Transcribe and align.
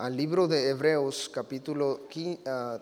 al 0.00 0.16
libro 0.16 0.48
de 0.48 0.70
Hebreos 0.70 1.30
capítulo 1.32 2.08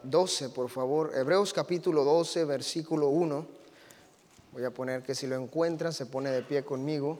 12, 0.04 0.50
por 0.50 0.68
favor. 0.70 1.10
Hebreos 1.16 1.52
capítulo 1.52 2.04
12, 2.04 2.44
versículo 2.44 3.08
1. 3.08 3.46
Voy 4.52 4.64
a 4.64 4.70
poner 4.70 5.02
que 5.02 5.16
si 5.16 5.26
lo 5.26 5.34
encuentran 5.34 5.92
se 5.92 6.06
pone 6.06 6.30
de 6.30 6.42
pie 6.42 6.62
conmigo. 6.62 7.18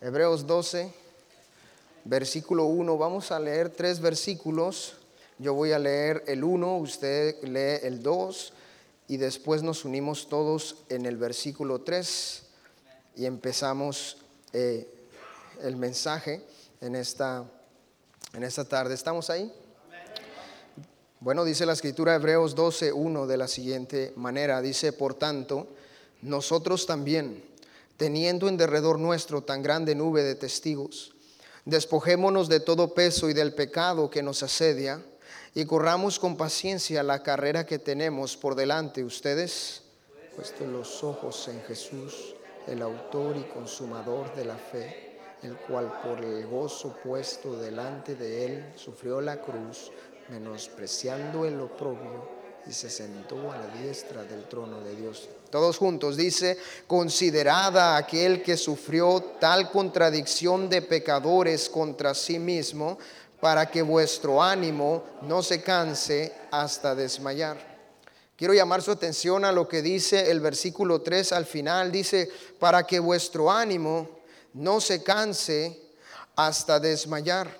Hebreos 0.00 0.44
12, 0.44 0.92
versículo 2.04 2.64
1. 2.64 2.98
Vamos 2.98 3.30
a 3.30 3.38
leer 3.38 3.70
tres 3.70 4.00
versículos. 4.00 4.96
Yo 5.38 5.54
voy 5.54 5.70
a 5.70 5.78
leer 5.78 6.24
el 6.26 6.42
1, 6.42 6.78
usted 6.78 7.40
lee 7.44 7.86
el 7.86 8.02
2 8.02 8.52
y 9.06 9.18
después 9.18 9.62
nos 9.62 9.84
unimos 9.84 10.28
todos 10.28 10.78
en 10.88 11.06
el 11.06 11.16
versículo 11.16 11.82
3 11.82 12.42
y 13.14 13.26
empezamos 13.26 14.16
eh, 14.52 14.92
el 15.62 15.76
mensaje 15.76 16.44
en 16.80 16.96
esta, 16.96 17.44
en 18.32 18.44
esta 18.44 18.64
tarde. 18.64 18.94
¿Estamos 18.94 19.30
ahí? 19.30 19.52
Bueno, 21.20 21.44
dice 21.44 21.66
la 21.66 21.74
escritura 21.74 22.14
Hebreos 22.14 22.54
12, 22.54 22.92
1 22.92 23.26
de 23.26 23.36
la 23.36 23.46
siguiente 23.46 24.12
manera. 24.16 24.62
Dice, 24.62 24.92
por 24.92 25.14
tanto, 25.14 25.68
nosotros 26.22 26.86
también, 26.86 27.44
teniendo 27.96 28.48
en 28.48 28.56
derredor 28.56 28.98
nuestro 28.98 29.42
tan 29.42 29.62
grande 29.62 29.94
nube 29.94 30.22
de 30.22 30.34
testigos, 30.34 31.12
despojémonos 31.66 32.48
de 32.48 32.60
todo 32.60 32.94
peso 32.94 33.28
y 33.28 33.34
del 33.34 33.52
pecado 33.52 34.08
que 34.08 34.22
nos 34.22 34.42
asedia 34.42 35.02
y 35.54 35.66
corramos 35.66 36.18
con 36.18 36.36
paciencia 36.36 37.02
la 37.02 37.22
carrera 37.22 37.66
que 37.66 37.78
tenemos 37.78 38.36
por 38.36 38.54
delante. 38.54 39.04
Ustedes, 39.04 39.82
puesto 40.34 40.66
los 40.66 41.04
ojos 41.04 41.48
en 41.48 41.60
Jesús, 41.64 42.34
el 42.66 42.80
autor 42.80 43.36
y 43.36 43.42
consumador 43.52 44.34
de 44.34 44.44
la 44.46 44.56
fe, 44.56 45.09
el 45.42 45.56
cual 45.56 46.00
por 46.02 46.24
el 46.24 46.46
gozo 46.46 46.96
puesto 47.02 47.56
delante 47.56 48.14
de 48.14 48.44
él 48.46 48.72
sufrió 48.76 49.20
la 49.20 49.40
cruz, 49.40 49.90
menospreciando 50.28 51.44
el 51.44 51.60
oprobio, 51.60 52.40
y 52.66 52.72
se 52.72 52.90
sentó 52.90 53.50
a 53.50 53.56
la 53.56 53.66
diestra 53.68 54.22
del 54.24 54.44
trono 54.44 54.80
de 54.80 54.94
Dios. 54.94 55.28
Todos 55.48 55.78
juntos 55.78 56.16
dice, 56.16 56.58
considerada 56.86 57.96
aquel 57.96 58.42
que 58.42 58.56
sufrió 58.56 59.20
tal 59.40 59.70
contradicción 59.70 60.68
de 60.68 60.82
pecadores 60.82 61.68
contra 61.68 62.14
sí 62.14 62.38
mismo, 62.38 62.98
para 63.40 63.70
que 63.70 63.80
vuestro 63.80 64.42
ánimo 64.42 65.02
no 65.22 65.42
se 65.42 65.62
canse 65.62 66.34
hasta 66.50 66.94
desmayar. 66.94 67.56
Quiero 68.36 68.54
llamar 68.54 68.82
su 68.82 68.90
atención 68.90 69.44
a 69.44 69.52
lo 69.52 69.66
que 69.66 69.82
dice 69.82 70.30
el 70.30 70.40
versículo 70.40 71.00
3 71.00 71.32
al 71.32 71.46
final. 71.46 71.90
Dice, 71.90 72.30
para 72.58 72.86
que 72.86 72.98
vuestro 72.98 73.50
ánimo 73.50 74.19
no 74.54 74.80
se 74.80 75.02
canse 75.02 75.80
hasta 76.36 76.80
desmayar. 76.80 77.50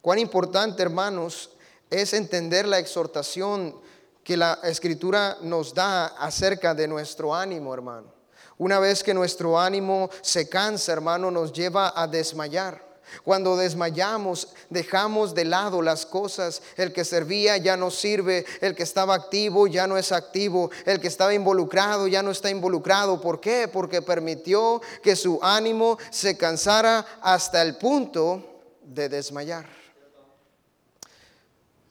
Cuán 0.00 0.18
importante, 0.18 0.82
hermanos, 0.82 1.50
es 1.90 2.12
entender 2.12 2.66
la 2.66 2.78
exhortación 2.78 3.74
que 4.22 4.36
la 4.36 4.58
escritura 4.62 5.38
nos 5.42 5.74
da 5.74 6.06
acerca 6.06 6.74
de 6.74 6.88
nuestro 6.88 7.34
ánimo, 7.34 7.74
hermano. 7.74 8.12
Una 8.56 8.78
vez 8.78 9.02
que 9.02 9.12
nuestro 9.12 9.58
ánimo 9.58 10.08
se 10.22 10.48
cansa, 10.48 10.92
hermano, 10.92 11.30
nos 11.30 11.52
lleva 11.52 11.92
a 11.94 12.06
desmayar. 12.06 12.93
Cuando 13.22 13.56
desmayamos, 13.56 14.48
dejamos 14.70 15.34
de 15.34 15.44
lado 15.44 15.82
las 15.82 16.06
cosas. 16.06 16.62
El 16.76 16.92
que 16.92 17.04
servía 17.04 17.56
ya 17.56 17.76
no 17.76 17.90
sirve, 17.90 18.44
el 18.60 18.74
que 18.74 18.82
estaba 18.82 19.14
activo 19.14 19.66
ya 19.66 19.86
no 19.86 19.96
es 19.96 20.12
activo, 20.12 20.70
el 20.86 21.00
que 21.00 21.08
estaba 21.08 21.34
involucrado 21.34 22.08
ya 22.08 22.22
no 22.22 22.30
está 22.30 22.50
involucrado. 22.50 23.20
¿Por 23.20 23.40
qué? 23.40 23.68
Porque 23.68 24.02
permitió 24.02 24.80
que 25.02 25.16
su 25.16 25.38
ánimo 25.42 25.98
se 26.10 26.36
cansara 26.36 27.06
hasta 27.20 27.62
el 27.62 27.76
punto 27.76 28.62
de 28.82 29.08
desmayar. 29.08 29.66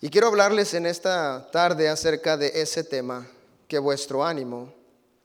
Y 0.02 0.10
quiero 0.10 0.28
hablarles 0.28 0.74
en 0.74 0.86
esta 0.86 1.50
tarde 1.52 1.88
acerca 1.88 2.36
de 2.36 2.52
ese 2.62 2.84
tema, 2.84 3.26
que 3.68 3.80
vuestro 3.80 4.26
ánimo 4.26 4.74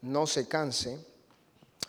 no 0.01 0.27
se 0.27 0.47
canse 0.47 1.08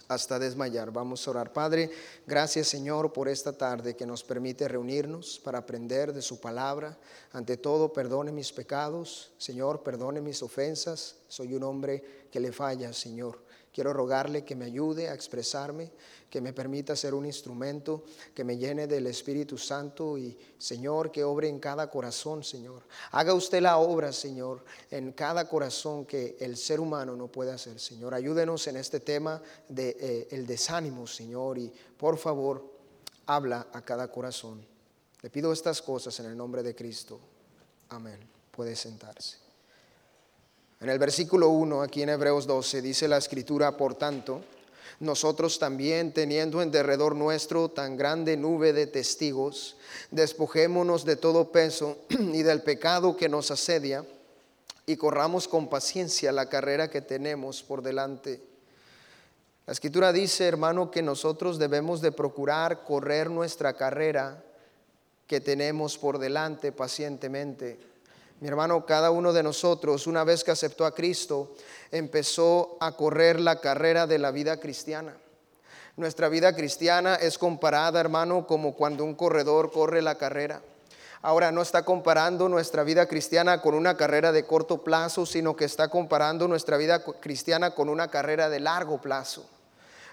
hasta 0.10 0.40
desmayar. 0.40 0.92
Vamos 0.92 1.26
a 1.26 1.32
orar. 1.32 1.54
Padre, 1.54 1.90
gracias 2.28 2.68
Señor 2.68 3.14
por 3.14 3.30
esta 3.30 3.54
tarde 3.54 3.96
que 3.96 4.06
nos 4.06 4.24
permite 4.24 4.68
reunirnos 4.68 5.40
para 5.40 5.60
aprender 5.60 6.12
de 6.12 6.22
su 6.22 6.42
palabra. 6.42 6.98
Ante 7.32 7.58
todo, 7.58 7.94
perdone 7.94 8.32
mis 8.32 8.52
pecados. 8.52 9.32
Señor, 9.38 9.84
perdone 9.84 10.20
mis 10.20 10.42
ofensas. 10.42 11.16
Soy 11.28 11.54
un 11.54 11.64
hombre 11.64 12.28
que 12.32 12.40
le 12.40 12.52
falla, 12.52 12.92
Señor. 12.92 13.49
Quiero 13.80 13.94
rogarle 13.94 14.44
que 14.44 14.58
me 14.58 14.66
ayude 14.66 15.08
a 15.08 15.14
expresarme, 15.14 15.90
que 16.30 16.42
me 16.42 16.52
permita 16.52 16.98
ser 16.98 17.14
un 17.14 17.26
instrumento, 17.26 18.04
que 18.34 18.44
me 18.44 18.58
llene 18.58 18.88
del 18.88 19.08
Espíritu 19.08 19.58
Santo 19.58 20.18
y, 20.18 20.38
Señor, 20.58 21.14
que 21.14 21.24
obre 21.24 21.48
en 21.48 21.62
cada 21.62 21.90
corazón, 21.90 22.44
Señor. 22.44 22.84
Haga 23.12 23.34
usted 23.34 23.62
la 23.62 23.78
obra, 23.78 24.12
Señor, 24.12 24.66
en 24.92 25.14
cada 25.14 25.48
corazón 25.48 26.06
que 26.06 26.36
el 26.42 26.58
ser 26.58 26.82
humano 26.82 27.16
no 27.16 27.28
puede 27.30 27.54
hacer, 27.54 27.80
Señor. 27.80 28.14
Ayúdenos 28.14 28.68
en 28.68 28.76
este 28.76 29.00
tema 29.00 29.42
del 29.70 29.96
de, 29.96 30.28
eh, 30.30 30.44
desánimo, 30.46 31.08
Señor, 31.08 31.58
y 31.58 31.72
por 31.98 32.18
favor, 32.18 32.62
habla 33.28 33.68
a 33.72 33.82
cada 33.86 34.12
corazón. 34.12 34.60
Le 35.22 35.30
pido 35.30 35.54
estas 35.54 35.82
cosas 35.82 36.20
en 36.20 36.26
el 36.26 36.36
nombre 36.36 36.64
de 36.64 36.76
Cristo. 36.76 37.18
Amén. 37.88 38.20
Puede 38.52 38.76
sentarse. 38.76 39.49
En 40.82 40.88
el 40.88 40.98
versículo 40.98 41.50
1, 41.50 41.82
aquí 41.82 42.04
en 42.04 42.10
Hebreos 42.10 42.48
12, 42.48 42.82
dice 42.82 43.10
la 43.10 43.18
escritura, 43.18 43.76
por 43.76 43.96
tanto, 43.96 44.42
nosotros 45.02 45.60
también, 45.60 46.14
teniendo 46.14 46.62
en 46.62 46.72
derredor 46.72 47.16
nuestro 47.16 47.68
tan 47.68 47.98
grande 47.98 48.38
nube 48.38 48.72
de 48.72 48.88
testigos, 48.88 49.76
despojémonos 50.12 51.04
de 51.04 51.18
todo 51.18 51.52
peso 51.52 51.98
y 52.10 52.44
del 52.44 52.62
pecado 52.62 53.18
que 53.18 53.28
nos 53.28 53.52
asedia, 53.52 54.06
y 54.86 54.96
corramos 54.96 55.50
con 55.50 55.68
paciencia 55.68 56.32
la 56.32 56.48
carrera 56.48 56.90
que 56.90 57.02
tenemos 57.02 57.62
por 57.62 57.82
delante. 57.82 58.42
La 59.68 59.74
escritura 59.74 60.14
dice, 60.14 60.48
hermano, 60.48 60.90
que 60.90 61.02
nosotros 61.02 61.60
debemos 61.60 62.00
de 62.00 62.14
procurar 62.14 62.84
correr 62.86 63.30
nuestra 63.30 63.74
carrera 63.74 64.44
que 65.28 65.42
tenemos 65.42 65.98
por 65.98 66.20
delante 66.20 66.72
pacientemente. 66.72 67.89
Mi 68.42 68.48
hermano, 68.48 68.86
cada 68.86 69.12
uno 69.12 69.34
de 69.34 69.44
nosotros, 69.44 70.08
una 70.08 70.24
vez 70.24 70.46
que 70.46 70.52
aceptó 70.52 70.86
a 70.86 70.96
Cristo, 70.96 71.52
empezó 71.92 72.78
a 72.80 72.94
correr 72.96 73.40
la 73.40 73.60
carrera 73.60 74.08
de 74.08 74.18
la 74.18 74.32
vida 74.32 74.62
cristiana. 74.62 75.18
Nuestra 75.98 76.30
vida 76.30 76.56
cristiana 76.56 77.16
es 77.16 77.38
comparada, 77.38 78.00
hermano, 78.00 78.48
como 78.48 78.76
cuando 78.76 79.04
un 79.04 79.16
corredor 79.16 79.72
corre 79.72 80.02
la 80.02 80.16
carrera. 80.16 80.62
Ahora 81.22 81.52
no 81.52 81.62
está 81.62 81.84
comparando 81.84 82.48
nuestra 82.48 82.84
vida 82.84 83.08
cristiana 83.08 83.62
con 83.62 83.76
una 83.76 83.98
carrera 83.98 84.32
de 84.32 84.46
corto 84.46 84.86
plazo, 84.86 85.26
sino 85.26 85.58
que 85.58 85.66
está 85.66 85.90
comparando 85.90 86.48
nuestra 86.48 86.78
vida 86.78 87.04
cristiana 87.04 87.72
con 87.72 87.90
una 87.90 88.08
carrera 88.08 88.48
de 88.48 88.62
largo 88.62 89.02
plazo. 89.02 89.46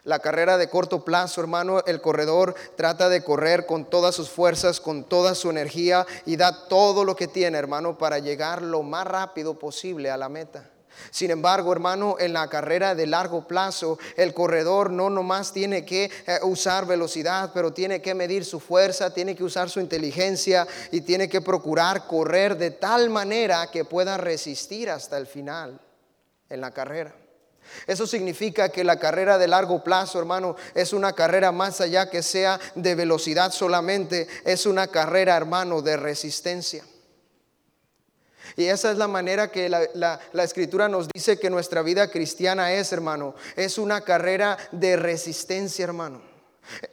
La 0.06 0.21
carrera 0.21 0.56
de 0.56 0.69
corto 0.69 1.05
plazo, 1.05 1.41
hermano, 1.41 1.83
el 1.84 2.00
corredor 2.00 2.55
trata 2.77 3.09
de 3.09 3.25
correr 3.25 3.67
con 3.67 3.84
todas 3.91 4.15
sus 4.15 4.31
fuerzas, 4.31 4.81
con 4.81 5.03
toda 5.03 5.34
su 5.34 5.50
energía 5.50 6.06
y 6.25 6.37
da 6.37 6.69
todo 6.69 7.05
lo 7.05 7.17
que 7.17 7.27
tiene, 7.27 7.59
hermano, 7.59 7.99
para 7.99 8.21
llegar 8.21 8.62
lo 8.62 8.84
más 8.84 9.05
rápido 9.05 9.59
posible 9.59 10.09
a 10.09 10.16
la 10.16 10.28
meta. 10.28 10.71
Sin 11.11 11.33
embargo, 11.33 11.72
hermano, 11.72 12.15
en 12.21 12.34
la 12.34 12.49
carrera 12.49 12.95
de 12.95 13.09
largo 13.09 13.49
plazo, 13.49 13.99
el 14.16 14.33
corredor 14.33 14.93
no 14.93 15.11
nomás 15.11 15.53
tiene 15.53 15.84
que 15.84 16.05
eh, 16.05 16.39
usar 16.45 16.87
velocidad, 16.87 17.50
pero 17.53 17.72
tiene 17.72 18.00
que 18.00 18.15
medir 18.15 18.45
su 18.45 18.61
fuerza, 18.61 19.12
tiene 19.12 19.34
que 19.34 19.43
usar 19.43 19.69
su 19.69 19.81
inteligencia 19.81 20.69
y 20.93 21.00
tiene 21.00 21.28
que 21.28 21.41
procurar 21.41 22.06
correr 22.06 22.56
de 22.56 22.71
tal 22.71 23.11
manera 23.11 23.72
que 23.72 23.84
pueda 23.84 24.16
resistir 24.19 24.89
hasta 24.89 25.19
el 25.19 25.27
final 25.27 25.81
en 26.49 26.61
la 26.61 26.71
carrera. 26.71 27.25
Eso 27.87 28.06
significa 28.06 28.69
que 28.69 28.84
la 28.84 28.99
carrera 28.99 29.38
de 29.38 29.49
largo 29.49 29.82
plazo, 29.84 30.19
hermano, 30.19 30.56
es 30.75 30.93
una 30.93 31.12
carrera 31.12 31.53
más 31.53 31.81
allá 31.81 32.10
que 32.10 32.22
sea 32.22 32.59
de 32.75 32.94
velocidad 32.94 33.53
solamente, 33.53 34.27
es 34.44 34.66
una 34.66 34.88
carrera, 34.88 35.37
hermano, 35.37 35.82
de 35.82 35.97
resistencia. 35.97 36.84
Y 38.57 38.65
esa 38.66 38.91
es 38.91 38.97
la 38.97 39.07
manera 39.09 39.51
que 39.51 39.68
la, 39.68 40.21
escritura 40.42 40.89
nos 40.89 41.09
dice 41.09 41.39
que 41.39 41.51
nuestra 41.51 41.83
vida 41.83 42.10
cristiana 42.10 42.72
es, 42.72 42.92
hermano. 42.92 43.34
Es 43.54 43.77
una 43.77 44.01
carrera 44.01 44.57
de 44.72 44.97
resistencia, 44.97 45.84
hermano. 45.84 46.22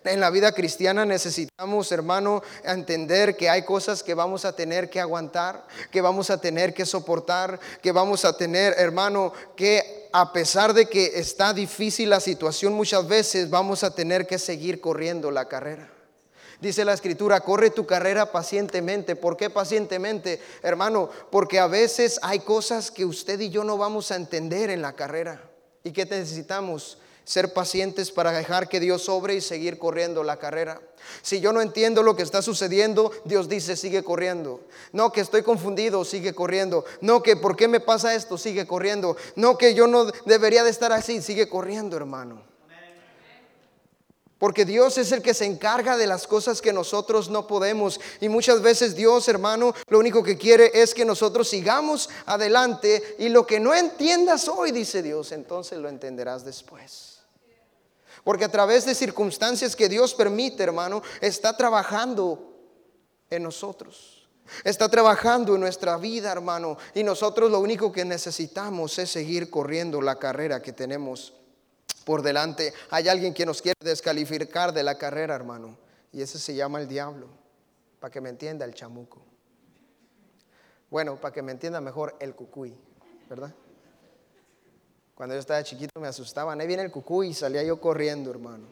En 0.03 0.19
la 0.19 0.29
vida 0.29 0.51
cristiana 0.51 1.05
necesitamos, 1.05 1.91
hermano, 1.91 2.43
entender 2.63 3.35
que 3.35 3.49
hay 3.49 3.63
cosas 3.63 4.03
que 4.03 4.13
vamos 4.13 4.45
a 4.45 4.55
tener 4.55 4.89
que 4.89 4.99
aguantar, 4.99 5.65
que 5.89 6.01
vamos 6.01 6.29
a 6.29 6.39
tener 6.39 6.73
que 6.73 6.85
soportar, 6.85 7.59
que 7.81 7.91
vamos 7.91 8.25
a 8.25 8.37
tener, 8.37 8.75
hermano, 8.77 9.33
que 9.55 10.02
a 10.13 10.31
pesar 10.31 10.75
de 10.75 10.85
que 10.85 11.19
está 11.19 11.53
difícil 11.53 12.11
la 12.11 12.19
situación, 12.19 12.73
muchas 12.73 13.07
veces 13.07 13.49
vamos 13.49 13.83
a 13.83 13.95
tener 13.95 14.27
que 14.27 14.37
seguir 14.37 14.79
corriendo 14.79 15.31
la 15.31 15.47
carrera. 15.47 15.91
Dice 16.61 16.85
la 16.85 16.93
escritura, 16.93 17.41
corre 17.41 17.71
tu 17.71 17.87
carrera 17.87 18.31
pacientemente. 18.31 19.15
¿Por 19.15 19.35
qué 19.35 19.49
pacientemente, 19.49 20.39
hermano? 20.61 21.09
Porque 21.31 21.59
a 21.59 21.65
veces 21.65 22.19
hay 22.21 22.39
cosas 22.39 22.91
que 22.91 23.05
usted 23.05 23.39
y 23.39 23.49
yo 23.49 23.63
no 23.63 23.75
vamos 23.75 24.11
a 24.11 24.15
entender 24.15 24.69
en 24.69 24.83
la 24.83 24.93
carrera. 24.93 25.41
¿Y 25.83 25.91
que 25.91 26.05
necesitamos? 26.05 26.99
Ser 27.23 27.53
pacientes 27.53 28.11
para 28.11 28.31
dejar 28.31 28.67
que 28.67 28.79
Dios 28.79 29.03
sobre 29.03 29.35
y 29.35 29.41
seguir 29.41 29.77
corriendo 29.77 30.23
la 30.23 30.37
carrera. 30.37 30.81
Si 31.21 31.39
yo 31.39 31.53
no 31.53 31.61
entiendo 31.61 32.03
lo 32.03 32.15
que 32.15 32.23
está 32.23 32.41
sucediendo, 32.41 33.11
Dios 33.25 33.49
dice, 33.49 33.75
sigue 33.75 34.03
corriendo. 34.03 34.61
No 34.91 35.11
que 35.11 35.21
estoy 35.21 35.43
confundido, 35.43 36.05
sigue 36.05 36.33
corriendo. 36.33 36.85
No 37.01 37.21
que 37.21 37.35
por 37.35 37.55
qué 37.55 37.67
me 37.67 37.79
pasa 37.79 38.15
esto, 38.15 38.37
sigue 38.37 38.65
corriendo. 38.65 39.17
No 39.35 39.57
que 39.57 39.73
yo 39.73 39.87
no 39.87 40.05
debería 40.25 40.63
de 40.63 40.69
estar 40.69 40.91
así, 40.91 41.21
sigue 41.21 41.49
corriendo, 41.49 41.97
hermano. 41.97 42.53
Porque 44.43 44.65
Dios 44.65 44.97
es 44.97 45.13
el 45.13 45.21
que 45.21 45.33
se 45.33 45.45
encarga 45.45 45.95
de 45.95 46.05
las 46.05 46.27
cosas 46.27 46.61
que 46.61 46.73
nosotros 46.73 47.29
no 47.29 47.47
podemos. 47.47 48.01
Y 48.19 48.27
muchas 48.27 48.61
veces 48.61 48.93
Dios, 48.93 49.29
hermano, 49.29 49.73
lo 49.87 49.99
único 49.99 50.21
que 50.21 50.37
quiere 50.37 50.69
es 50.73 50.93
que 50.93 51.05
nosotros 51.05 51.47
sigamos 51.47 52.09
adelante. 52.25 53.15
Y 53.19 53.29
lo 53.29 53.47
que 53.47 53.61
no 53.61 53.73
entiendas 53.73 54.49
hoy, 54.49 54.71
dice 54.71 55.01
Dios, 55.01 55.31
entonces 55.31 55.79
lo 55.79 55.87
entenderás 55.87 56.43
después. 56.43 57.12
Porque 58.23 58.45
a 58.45 58.51
través 58.51 58.85
de 58.85 58.95
circunstancias 58.95 59.75
que 59.75 59.89
Dios 59.89 60.13
permite, 60.13 60.63
hermano, 60.63 61.01
está 61.19 61.57
trabajando 61.57 62.53
en 63.29 63.43
nosotros. 63.43 64.27
Está 64.63 64.89
trabajando 64.89 65.55
en 65.55 65.61
nuestra 65.61 65.97
vida, 65.97 66.31
hermano. 66.31 66.77
Y 66.93 67.03
nosotros 67.03 67.51
lo 67.51 67.59
único 67.59 67.91
que 67.91 68.05
necesitamos 68.05 68.97
es 68.99 69.09
seguir 69.09 69.49
corriendo 69.49 70.01
la 70.01 70.19
carrera 70.19 70.61
que 70.61 70.73
tenemos 70.73 71.33
por 72.05 72.21
delante. 72.21 72.73
Hay 72.89 73.07
alguien 73.07 73.33
que 73.33 73.45
nos 73.45 73.61
quiere 73.61 73.77
descalificar 73.81 74.73
de 74.73 74.83
la 74.83 74.97
carrera, 74.97 75.35
hermano. 75.35 75.77
Y 76.11 76.21
ese 76.21 76.39
se 76.39 76.55
llama 76.55 76.79
el 76.79 76.87
diablo. 76.87 77.27
Para 77.99 78.11
que 78.11 78.21
me 78.21 78.29
entienda 78.29 78.65
el 78.65 78.73
chamuco. 78.73 79.21
Bueno, 80.89 81.19
para 81.19 81.33
que 81.33 81.41
me 81.41 81.51
entienda 81.51 81.81
mejor 81.81 82.15
el 82.19 82.35
cucuy, 82.35 82.77
¿verdad? 83.29 83.53
Cuando 85.15 85.35
yo 85.35 85.39
estaba 85.39 85.63
chiquito 85.63 85.99
me 85.99 86.07
asustaban. 86.07 86.59
Ahí 86.59 86.67
viene 86.67 86.83
el 86.83 86.91
cucuy 86.91 87.29
y 87.29 87.33
salía 87.33 87.63
yo 87.63 87.79
corriendo, 87.79 88.31
hermano. 88.31 88.65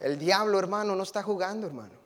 El 0.00 0.18
diablo, 0.18 0.58
hermano, 0.58 0.96
no 0.96 1.02
está 1.02 1.22
jugando, 1.22 1.66
hermano. 1.66 2.00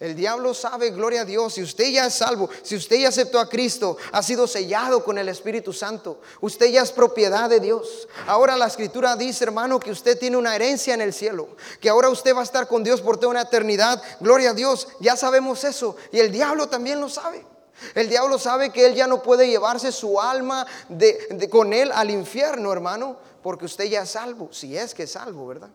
El 0.00 0.16
diablo 0.16 0.52
sabe, 0.52 0.90
gloria 0.90 1.20
a 1.20 1.24
Dios, 1.24 1.54
si 1.54 1.62
usted 1.62 1.92
ya 1.92 2.06
es 2.06 2.14
salvo, 2.14 2.50
si 2.64 2.74
usted 2.74 2.96
ya 2.96 3.10
aceptó 3.10 3.38
a 3.38 3.48
Cristo, 3.48 3.96
ha 4.10 4.20
sido 4.20 4.48
sellado 4.48 5.04
con 5.04 5.16
el 5.16 5.28
Espíritu 5.28 5.72
Santo, 5.72 6.20
usted 6.40 6.72
ya 6.72 6.82
es 6.82 6.90
propiedad 6.90 7.48
de 7.48 7.60
Dios. 7.60 8.08
Ahora 8.26 8.56
la 8.56 8.66
escritura 8.66 9.14
dice, 9.14 9.44
hermano, 9.44 9.78
que 9.78 9.92
usted 9.92 10.18
tiene 10.18 10.36
una 10.36 10.56
herencia 10.56 10.92
en 10.92 11.02
el 11.02 11.12
cielo, 11.12 11.50
que 11.80 11.88
ahora 11.88 12.08
usted 12.08 12.34
va 12.34 12.40
a 12.40 12.42
estar 12.42 12.66
con 12.66 12.82
Dios 12.82 13.00
por 13.00 13.16
toda 13.16 13.30
una 13.30 13.42
eternidad. 13.42 14.02
Gloria 14.18 14.50
a 14.50 14.54
Dios, 14.54 14.88
ya 14.98 15.14
sabemos 15.14 15.62
eso. 15.62 15.94
Y 16.10 16.18
el 16.18 16.32
diablo 16.32 16.68
también 16.68 17.00
lo 17.00 17.08
sabe. 17.08 17.51
El 17.94 18.08
diablo 18.08 18.38
sabe 18.38 18.70
que 18.70 18.86
él 18.86 18.94
ya 18.94 19.06
no 19.06 19.22
puede 19.22 19.48
llevarse 19.48 19.92
su 19.92 20.20
alma 20.20 20.66
de, 20.88 21.48
con 21.50 21.72
él 21.72 21.90
al 21.92 22.10
infierno, 22.10 22.72
hermano, 22.72 23.16
porque 23.42 23.64
usted 23.64 23.84
ya 23.84 24.02
es 24.02 24.10
salvo, 24.10 24.52
si 24.52 24.76
es 24.76 24.94
que 24.94 25.04
es 25.04 25.12
salvo, 25.12 25.46
¿verdad? 25.46 25.70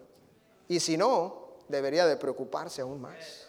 Y 0.68 0.80
si 0.80 0.98
no, 0.98 1.56
debería 1.68 2.06
de 2.06 2.18
preocuparse 2.18 2.82
aún 2.82 3.02
más. 3.02 3.48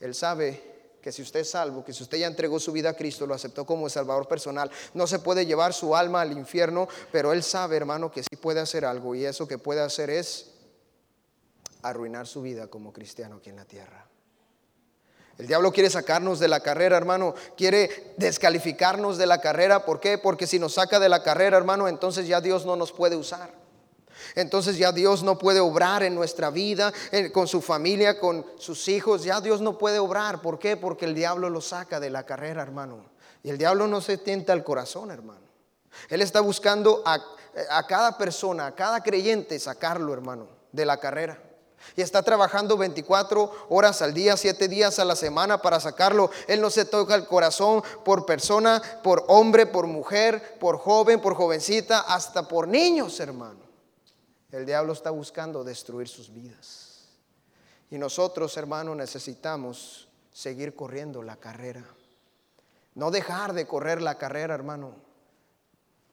Él 0.00 0.14
sabe 0.14 0.76
que 1.00 1.12
si 1.12 1.22
usted 1.22 1.40
es 1.40 1.50
salvo, 1.50 1.84
que 1.84 1.92
si 1.92 2.02
usted 2.02 2.18
ya 2.18 2.26
entregó 2.26 2.58
su 2.58 2.72
vida 2.72 2.90
a 2.90 2.94
Cristo, 2.94 3.26
lo 3.26 3.34
aceptó 3.34 3.64
como 3.64 3.88
Salvador 3.88 4.26
personal, 4.26 4.70
no 4.92 5.06
se 5.06 5.20
puede 5.20 5.46
llevar 5.46 5.72
su 5.72 5.94
alma 5.94 6.20
al 6.20 6.32
infierno, 6.32 6.88
pero 7.12 7.32
Él 7.32 7.42
sabe, 7.42 7.76
hermano, 7.76 8.10
que 8.10 8.22
sí 8.22 8.34
puede 8.36 8.60
hacer 8.60 8.84
algo 8.84 9.14
y 9.14 9.24
eso 9.24 9.46
que 9.46 9.56
puede 9.56 9.80
hacer 9.80 10.10
es 10.10 10.50
arruinar 11.82 12.26
su 12.26 12.42
vida 12.42 12.66
como 12.66 12.92
cristiano 12.92 13.36
aquí 13.36 13.50
en 13.50 13.56
la 13.56 13.64
tierra. 13.64 14.05
El 15.38 15.46
diablo 15.46 15.70
quiere 15.70 15.90
sacarnos 15.90 16.38
de 16.38 16.48
la 16.48 16.60
carrera, 16.60 16.96
hermano. 16.96 17.34
Quiere 17.56 18.14
descalificarnos 18.16 19.18
de 19.18 19.26
la 19.26 19.40
carrera. 19.40 19.84
¿Por 19.84 20.00
qué? 20.00 20.16
Porque 20.16 20.46
si 20.46 20.58
nos 20.58 20.74
saca 20.74 20.98
de 20.98 21.10
la 21.10 21.22
carrera, 21.22 21.58
hermano, 21.58 21.88
entonces 21.88 22.26
ya 22.26 22.40
Dios 22.40 22.64
no 22.64 22.74
nos 22.74 22.92
puede 22.92 23.16
usar. 23.16 23.50
Entonces 24.34 24.78
ya 24.78 24.92
Dios 24.92 25.22
no 25.22 25.36
puede 25.36 25.60
obrar 25.60 26.02
en 26.02 26.14
nuestra 26.14 26.48
vida, 26.48 26.92
con 27.32 27.46
su 27.48 27.60
familia, 27.60 28.18
con 28.18 28.46
sus 28.58 28.88
hijos. 28.88 29.24
Ya 29.24 29.42
Dios 29.42 29.60
no 29.60 29.76
puede 29.76 29.98
obrar. 29.98 30.40
¿Por 30.40 30.58
qué? 30.58 30.76
Porque 30.78 31.04
el 31.04 31.14
diablo 31.14 31.50
lo 31.50 31.60
saca 31.60 32.00
de 32.00 32.08
la 32.08 32.24
carrera, 32.24 32.62
hermano. 32.62 33.04
Y 33.42 33.50
el 33.50 33.58
diablo 33.58 33.86
no 33.86 34.00
se 34.00 34.16
tienta 34.16 34.54
al 34.54 34.64
corazón, 34.64 35.10
hermano. 35.10 35.46
Él 36.08 36.22
está 36.22 36.40
buscando 36.40 37.02
a, 37.04 37.18
a 37.70 37.86
cada 37.86 38.16
persona, 38.16 38.66
a 38.66 38.74
cada 38.74 39.02
creyente, 39.02 39.58
sacarlo, 39.58 40.14
hermano, 40.14 40.48
de 40.72 40.86
la 40.86 40.96
carrera 40.98 41.45
y 41.94 42.02
está 42.02 42.22
trabajando 42.22 42.76
24 42.76 43.66
horas 43.68 44.02
al 44.02 44.14
día, 44.14 44.36
7 44.36 44.68
días 44.68 44.98
a 44.98 45.04
la 45.04 45.14
semana 45.14 45.62
para 45.62 45.78
sacarlo. 45.78 46.30
Él 46.48 46.60
no 46.60 46.70
se 46.70 46.84
toca 46.84 47.14
el 47.14 47.26
corazón 47.26 47.82
por 48.04 48.26
persona, 48.26 48.82
por 49.02 49.24
hombre, 49.28 49.66
por 49.66 49.86
mujer, 49.86 50.58
por 50.58 50.78
joven, 50.78 51.20
por 51.20 51.34
jovencita, 51.34 52.00
hasta 52.00 52.48
por 52.48 52.66
niños, 52.66 53.20
hermano. 53.20 53.60
El 54.50 54.66
diablo 54.66 54.92
está 54.92 55.10
buscando 55.10 55.62
destruir 55.64 56.08
sus 56.08 56.32
vidas. 56.32 57.08
Y 57.90 57.98
nosotros, 57.98 58.56
hermano, 58.56 58.94
necesitamos 58.94 60.08
seguir 60.32 60.74
corriendo 60.74 61.22
la 61.22 61.36
carrera. 61.36 61.84
No 62.94 63.10
dejar 63.10 63.52
de 63.52 63.66
correr 63.66 64.02
la 64.02 64.16
carrera, 64.16 64.54
hermano 64.54 65.05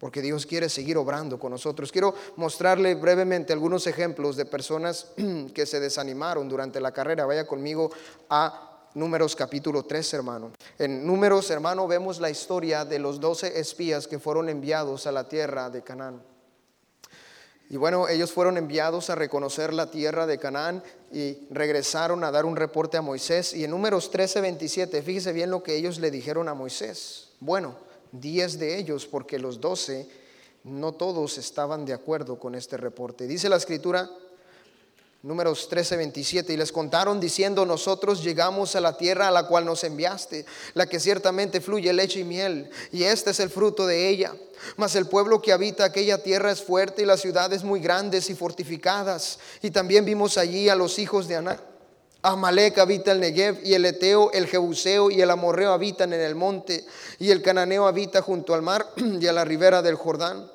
porque 0.04 0.22
Dios 0.22 0.46
quiere 0.46 0.68
seguir 0.68 0.98
obrando 0.98 1.40
con 1.40 1.52
nosotros. 1.52 1.90
Quiero 1.90 2.14
mostrarle 2.36 2.94
brevemente 2.94 3.54
algunos 3.54 3.88
ejemplos 3.88 4.36
de 4.36 4.44
personas 4.44 5.08
que 5.54 5.66
se 5.66 5.80
desanimaron 5.80 6.50
durante 6.50 6.82
la 6.82 6.92
carrera. 6.92 7.26
Vaya 7.26 7.48
conmigo 7.48 7.90
a 8.30 8.90
Números 8.96 9.34
capítulo 9.34 9.84
3, 9.84 10.14
hermano. 10.16 10.52
En 10.78 11.08
Números, 11.08 11.50
hermano, 11.52 11.88
vemos 11.88 12.20
la 12.20 12.30
historia 12.30 12.84
de 12.84 13.00
los 13.00 13.22
doce 13.22 13.58
espías 13.58 14.06
que 14.06 14.20
fueron 14.20 14.50
enviados 14.50 15.08
a 15.08 15.14
la 15.14 15.30
tierra 15.30 15.70
de 15.70 15.84
Canaán. 15.84 16.22
Y 17.70 17.78
bueno, 17.78 18.10
ellos 18.10 18.34
fueron 18.34 18.58
enviados 18.58 19.10
a 19.10 19.16
reconocer 19.16 19.74
la 19.74 19.90
tierra 19.90 20.28
de 20.28 20.38
Canaán 20.38 20.84
y 21.14 21.48
regresaron 21.50 22.26
a 22.26 22.32
dar 22.32 22.44
un 22.44 22.58
reporte 22.58 22.98
a 22.98 23.02
Moisés. 23.02 23.54
Y 23.54 23.64
en 23.64 23.72
Números 23.72 24.12
13, 24.12 24.42
27, 24.42 25.02
fíjese 25.02 25.32
bien 25.32 25.50
lo 25.50 25.64
que 25.64 25.78
ellos 25.78 25.98
le 26.00 26.12
dijeron 26.12 26.50
a 26.50 26.54
Moisés. 26.54 27.30
Bueno, 27.40 27.78
diez 28.14 28.60
de 28.60 28.78
ellos, 28.78 29.06
porque 29.06 29.40
los 29.40 29.60
doce 29.60 30.08
no 30.64 30.94
todos 30.94 31.38
estaban 31.38 31.86
de 31.86 31.94
acuerdo 31.94 32.40
con 32.40 32.56
este 32.56 32.78
reporte. 32.78 33.28
Dice 33.28 33.50
la 33.50 33.58
escritura, 33.58 34.10
números 35.24 35.68
13, 35.68 35.98
27, 35.98 36.54
y 36.54 36.58
les 36.58 36.72
contaron 36.72 37.20
diciendo, 37.20 37.66
nosotros 37.66 38.24
llegamos 38.24 38.76
a 38.76 38.82
la 38.82 38.96
tierra 38.96 39.28
a 39.28 39.32
la 39.32 39.48
cual 39.48 39.66
nos 39.66 39.84
enviaste, 39.84 40.46
la 40.74 40.86
que 40.86 41.00
ciertamente 41.00 41.60
fluye 41.60 41.92
leche 41.92 42.22
y 42.22 42.24
miel, 42.24 42.70
y 42.92 43.04
este 43.04 43.32
es 43.32 43.40
el 43.42 43.50
fruto 43.50 43.86
de 43.86 44.08
ella. 44.08 44.34
Mas 44.78 44.96
el 44.96 45.08
pueblo 45.08 45.42
que 45.42 45.52
habita 45.52 45.84
aquella 45.84 46.24
tierra 46.24 46.52
es 46.52 46.62
fuerte 46.62 47.02
y 47.02 47.06
las 47.06 47.20
ciudades 47.20 47.64
muy 47.66 47.82
grandes 47.82 48.30
y 48.30 48.36
fortificadas. 48.36 49.38
Y 49.62 49.72
también 49.72 50.06
vimos 50.06 50.38
allí 50.38 50.70
a 50.70 50.76
los 50.76 51.00
hijos 51.00 51.28
de 51.28 51.36
Aná 51.36 51.60
Amalek 52.26 52.78
habita 52.78 53.12
el 53.12 53.20
Negev 53.20 53.60
y 53.66 53.74
el 53.74 53.84
Eteo, 53.84 54.32
el 54.32 54.48
Jebuseo 54.48 55.12
y 55.12 55.22
el 55.22 55.30
Amorreo 55.30 55.74
habitan 55.74 56.14
en 56.14 56.22
el 56.22 56.36
monte 56.36 56.86
y 57.20 57.32
el 57.32 57.42
Cananeo 57.42 57.86
habita 57.86 58.22
junto 58.22 58.54
al 58.54 58.62
mar 58.62 58.86
y 58.96 59.28
a 59.28 59.34
la 59.34 59.44
ribera 59.44 59.82
del 59.82 59.96
Jordán. 59.96 60.50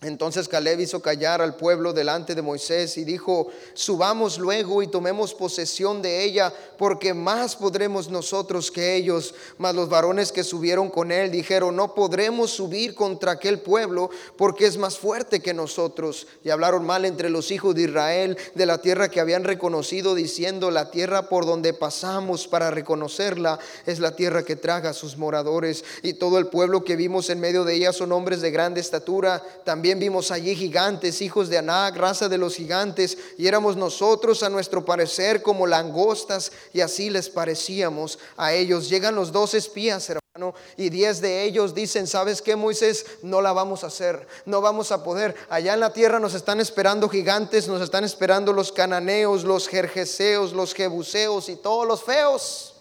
Entonces 0.00 0.46
Caleb 0.46 0.78
hizo 0.78 1.02
callar 1.02 1.42
al 1.42 1.56
pueblo 1.56 1.92
delante 1.92 2.36
de 2.36 2.40
Moisés 2.40 2.96
y 2.98 3.04
dijo, 3.04 3.48
subamos 3.74 4.38
luego 4.38 4.80
y 4.80 4.86
tomemos 4.86 5.34
posesión 5.34 6.02
de 6.02 6.22
ella, 6.22 6.54
porque 6.78 7.14
más 7.14 7.56
podremos 7.56 8.08
nosotros 8.08 8.70
que 8.70 8.94
ellos. 8.94 9.34
Mas 9.56 9.74
los 9.74 9.88
varones 9.88 10.30
que 10.30 10.44
subieron 10.44 10.88
con 10.88 11.10
él 11.10 11.32
dijeron, 11.32 11.74
no 11.74 11.96
podremos 11.96 12.52
subir 12.52 12.94
contra 12.94 13.32
aquel 13.32 13.58
pueblo, 13.58 14.08
porque 14.36 14.66
es 14.66 14.78
más 14.78 14.96
fuerte 14.96 15.40
que 15.40 15.52
nosotros. 15.52 16.28
Y 16.44 16.50
hablaron 16.50 16.86
mal 16.86 17.04
entre 17.04 17.28
los 17.28 17.50
hijos 17.50 17.74
de 17.74 17.82
Israel 17.82 18.38
de 18.54 18.66
la 18.66 18.80
tierra 18.80 19.10
que 19.10 19.18
habían 19.18 19.42
reconocido, 19.42 20.14
diciendo, 20.14 20.70
la 20.70 20.92
tierra 20.92 21.28
por 21.28 21.44
donde 21.44 21.74
pasamos 21.74 22.46
para 22.46 22.70
reconocerla 22.70 23.58
es 23.84 23.98
la 23.98 24.14
tierra 24.14 24.44
que 24.44 24.54
traga 24.54 24.90
a 24.90 24.94
sus 24.94 25.16
moradores. 25.16 25.84
Y 26.04 26.12
todo 26.12 26.38
el 26.38 26.46
pueblo 26.46 26.84
que 26.84 26.94
vimos 26.94 27.30
en 27.30 27.40
medio 27.40 27.64
de 27.64 27.74
ella 27.74 27.92
son 27.92 28.12
hombres 28.12 28.40
de 28.40 28.52
grande 28.52 28.80
estatura. 28.80 29.42
También 29.64 29.87
vimos 29.94 30.30
allí 30.30 30.54
gigantes, 30.54 31.22
hijos 31.22 31.48
de 31.48 31.58
Anac, 31.58 31.96
raza 31.96 32.28
de 32.28 32.36
los 32.36 32.56
gigantes, 32.56 33.16
y 33.36 33.46
éramos 33.46 33.76
nosotros 33.76 34.42
a 34.42 34.48
nuestro 34.48 34.84
parecer 34.84 35.40
como 35.42 35.66
langostas, 35.66 36.52
y 36.72 36.80
así 36.80 37.10
les 37.10 37.28
parecíamos 37.30 38.18
a 38.36 38.52
ellos. 38.52 38.88
Llegan 38.88 39.14
los 39.14 39.32
dos 39.32 39.54
espías, 39.54 40.10
hermano, 40.10 40.54
y 40.76 40.90
diez 40.90 41.20
de 41.20 41.44
ellos 41.44 41.74
dicen, 41.74 42.06
¿sabes 42.06 42.42
qué, 42.42 42.56
Moisés? 42.56 43.06
No 43.22 43.40
la 43.40 43.52
vamos 43.52 43.84
a 43.84 43.86
hacer, 43.88 44.26
no 44.44 44.60
vamos 44.60 44.92
a 44.92 45.02
poder. 45.02 45.34
Allá 45.48 45.74
en 45.74 45.80
la 45.80 45.92
tierra 45.92 46.20
nos 46.20 46.34
están 46.34 46.60
esperando 46.60 47.08
gigantes, 47.08 47.68
nos 47.68 47.80
están 47.80 48.04
esperando 48.04 48.52
los 48.52 48.70
cananeos, 48.72 49.44
los 49.44 49.68
jerjeseos, 49.68 50.52
los 50.52 50.74
jebuseos 50.74 51.48
y 51.48 51.56
todos 51.56 51.86
los 51.86 52.02
feos. 52.02 52.74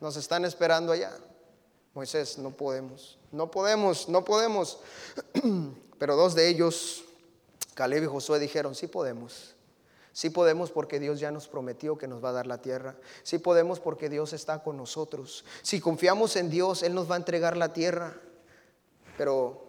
Nos 0.00 0.16
están 0.16 0.44
esperando 0.44 0.92
allá. 0.92 1.12
Moisés, 1.94 2.38
no 2.38 2.50
podemos, 2.50 3.17
no 3.32 3.50
podemos, 3.50 4.08
no 4.08 4.24
podemos. 4.24 4.78
Pero 5.98 6.16
dos 6.16 6.34
de 6.34 6.48
ellos, 6.48 7.04
Caleb 7.74 8.04
y 8.04 8.06
Josué, 8.06 8.38
dijeron, 8.38 8.74
sí 8.74 8.86
podemos. 8.86 9.54
Sí 10.12 10.30
podemos 10.30 10.72
porque 10.72 10.98
Dios 10.98 11.20
ya 11.20 11.30
nos 11.30 11.46
prometió 11.46 11.96
que 11.96 12.08
nos 12.08 12.24
va 12.24 12.30
a 12.30 12.32
dar 12.32 12.46
la 12.46 12.58
tierra. 12.58 12.96
Sí 13.22 13.38
podemos 13.38 13.78
porque 13.78 14.08
Dios 14.08 14.32
está 14.32 14.62
con 14.62 14.76
nosotros. 14.76 15.44
Si 15.62 15.80
confiamos 15.80 16.34
en 16.34 16.50
Dios, 16.50 16.82
Él 16.82 16.94
nos 16.94 17.08
va 17.08 17.14
a 17.14 17.18
entregar 17.18 17.56
la 17.56 17.72
tierra. 17.72 18.16
Pero 19.16 19.64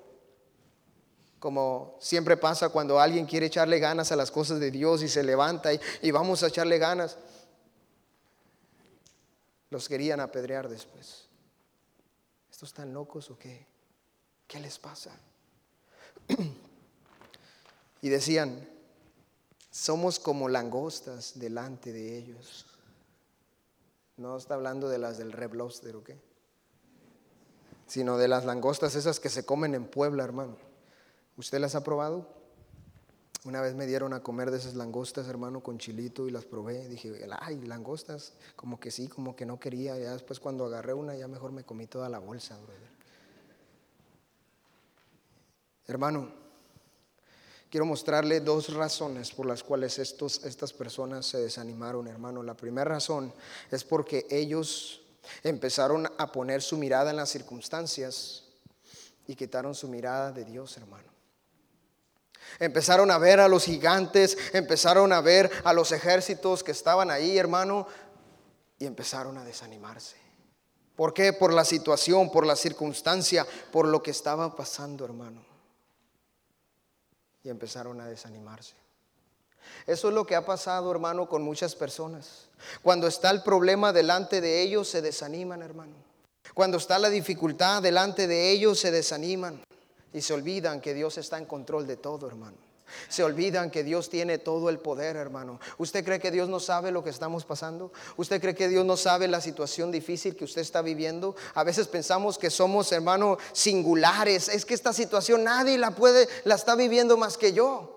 Como 1.40 1.96
siempre 2.00 2.36
pasa 2.36 2.70
cuando 2.70 3.00
alguien 3.00 3.26
quiere 3.26 3.46
echarle 3.46 3.80
ganas 3.80 4.12
a 4.12 4.16
las 4.16 4.32
cosas 4.32 4.60
de 4.60 4.72
Dios 4.72 5.04
y 5.04 5.08
se 5.08 5.24
levanta 5.24 5.74
y, 5.74 5.80
y 6.02 6.12
vamos 6.12 6.44
a 6.44 6.48
echarle 6.48 6.80
ganas. 6.80 7.18
Los 9.70 9.88
querían 9.88 10.20
apedrear 10.20 10.68
después. 10.68 11.29
¿Estos 12.60 12.72
están 12.72 12.94
locos 12.94 13.32
o 13.32 13.40
qué? 13.40 13.66
¿Qué 14.46 14.60
les 14.60 14.78
pasa? 14.80 15.18
y 18.02 18.10
decían, 18.10 18.68
somos 19.72 20.20
como 20.20 20.50
langostas 20.50 21.40
delante 21.40 21.94
de 21.94 22.18
ellos. 22.18 22.66
No 24.18 24.36
está 24.36 24.56
hablando 24.56 24.90
de 24.90 24.98
las 24.98 25.18
del 25.18 25.32
Red 25.32 25.54
Lobster 25.54 25.96
o 25.96 26.04
qué, 26.04 26.20
sino 27.88 28.18
de 28.18 28.28
las 28.28 28.44
langostas 28.44 28.94
esas 28.96 29.22
que 29.22 29.30
se 29.30 29.46
comen 29.46 29.74
en 29.74 29.88
Puebla, 29.88 30.26
hermano. 30.26 30.58
¿Usted 31.38 31.60
las 31.60 31.76
ha 31.76 31.84
probado? 31.86 32.28
Una 33.50 33.62
vez 33.62 33.74
me 33.74 33.88
dieron 33.88 34.14
a 34.14 34.22
comer 34.22 34.52
de 34.52 34.60
esas 34.60 34.76
langostas, 34.76 35.28
hermano, 35.28 35.64
con 35.64 35.80
chilito 35.80 36.28
y 36.28 36.32
las 36.32 36.46
probé. 36.46 36.88
Dije, 36.88 37.20
ay, 37.40 37.60
langostas, 37.62 38.34
como 38.56 38.80
que 38.80 38.92
sí, 38.92 39.08
como 39.08 39.36
que 39.36 39.44
no 39.44 39.60
quería. 39.60 39.98
Ya 39.98 40.14
después 40.14 40.40
cuando 40.40 40.66
agarré 40.66 40.94
una, 40.94 41.16
ya 41.16 41.28
mejor 41.28 41.52
me 41.52 41.64
comí 41.64 41.88
toda 41.88 42.10
la 42.10 42.20
bolsa, 42.20 42.56
brother. 42.58 42.92
Hermano, 45.88 46.32
quiero 47.72 47.88
mostrarle 47.88 48.40
dos 48.40 48.72
razones 48.72 49.32
por 49.32 49.48
las 49.48 49.64
cuales 49.64 49.98
estos, 49.98 50.46
estas 50.46 50.72
personas 50.72 51.26
se 51.26 51.40
desanimaron, 51.40 52.08
hermano. 52.08 52.44
La 52.44 52.54
primera 52.54 52.86
razón 52.88 53.34
es 53.72 53.84
porque 53.84 54.28
ellos 54.30 55.02
empezaron 55.42 56.06
a 56.20 56.32
poner 56.32 56.62
su 56.62 56.78
mirada 56.78 57.10
en 57.10 57.18
las 57.18 57.30
circunstancias 57.30 58.44
y 59.26 59.34
quitaron 59.34 59.74
su 59.74 59.88
mirada 59.88 60.32
de 60.32 60.46
Dios, 60.46 60.78
hermano. 60.78 61.09
Empezaron 62.58 63.12
a 63.12 63.18
ver 63.18 63.40
a 63.40 63.48
los 63.48 63.66
gigantes, 63.66 64.38
empezaron 64.54 65.14
a 65.14 65.22
ver 65.22 65.52
a 65.64 65.74
los 65.74 65.92
ejércitos 65.92 66.64
que 66.64 66.72
estaban 66.72 67.12
ahí, 67.12 67.38
hermano, 67.38 67.88
y 68.80 68.86
empezaron 68.86 69.38
a 69.38 69.46
desanimarse. 69.46 70.18
¿Por 70.96 71.14
qué? 71.14 71.32
Por 71.32 71.54
la 71.54 71.64
situación, 71.64 72.32
por 72.32 72.46
la 72.46 72.56
circunstancia, 72.56 73.46
por 73.72 73.88
lo 73.88 74.04
que 74.04 74.12
estaba 74.12 74.56
pasando, 74.56 75.06
hermano. 75.06 75.46
Y 77.44 77.50
empezaron 77.50 78.02
a 78.02 78.08
desanimarse. 78.08 78.76
Eso 79.86 80.10
es 80.10 80.14
lo 80.14 80.26
que 80.26 80.36
ha 80.36 80.46
pasado, 80.46 80.92
hermano, 80.92 81.30
con 81.30 81.42
muchas 81.42 81.76
personas. 81.76 82.50
Cuando 82.82 83.08
está 83.08 83.30
el 83.30 83.44
problema 83.44 83.94
delante 83.94 84.42
de 84.42 84.62
ellos, 84.62 84.90
se 84.90 85.02
desaniman, 85.02 85.62
hermano. 85.62 85.96
Cuando 86.54 86.78
está 86.78 87.00
la 87.00 87.10
dificultad 87.10 87.82
delante 87.82 88.28
de 88.28 88.52
ellos, 88.52 88.80
se 88.80 88.92
desaniman. 88.92 89.64
Y 90.14 90.22
se 90.22 90.34
olvidan 90.34 90.82
que 90.82 90.94
Dios 90.94 91.18
está 91.18 91.38
en 91.38 91.46
control 91.46 91.86
de 91.88 91.98
todo, 91.98 92.28
hermano. 92.28 92.58
Se 93.08 93.24
olvidan 93.24 93.70
que 93.70 93.84
Dios 93.84 94.10
tiene 94.10 94.38
todo 94.38 94.70
el 94.70 94.80
poder, 94.80 95.16
hermano. 95.16 95.60
¿Usted 95.78 96.04
cree 96.04 96.20
que 96.20 96.32
Dios 96.32 96.50
no 96.50 96.60
sabe 96.60 96.92
lo 96.92 97.04
que 97.04 97.10
estamos 97.10 97.46
pasando? 97.46 97.92
¿Usted 98.18 98.42
cree 98.42 98.56
que 98.56 98.68
Dios 98.68 98.86
no 98.86 98.98
sabe 98.98 99.28
la 99.28 99.42
situación 99.42 99.92
difícil 99.92 100.36
que 100.36 100.46
usted 100.46 100.62
está 100.62 100.82
viviendo? 100.82 101.36
A 101.54 101.64
veces 101.64 101.88
pensamos 101.88 102.38
que 102.38 102.50
somos, 102.50 102.92
hermano, 102.92 103.38
singulares. 103.52 104.50
Es 104.50 104.66
que 104.66 104.74
esta 104.74 104.94
situación 104.94 105.44
nadie 105.44 105.78
la 105.78 105.92
puede, 105.92 106.28
la 106.44 106.56
está 106.56 106.76
viviendo 106.76 107.18
más 107.18 107.38
que 107.38 107.54
yo. 107.54 107.96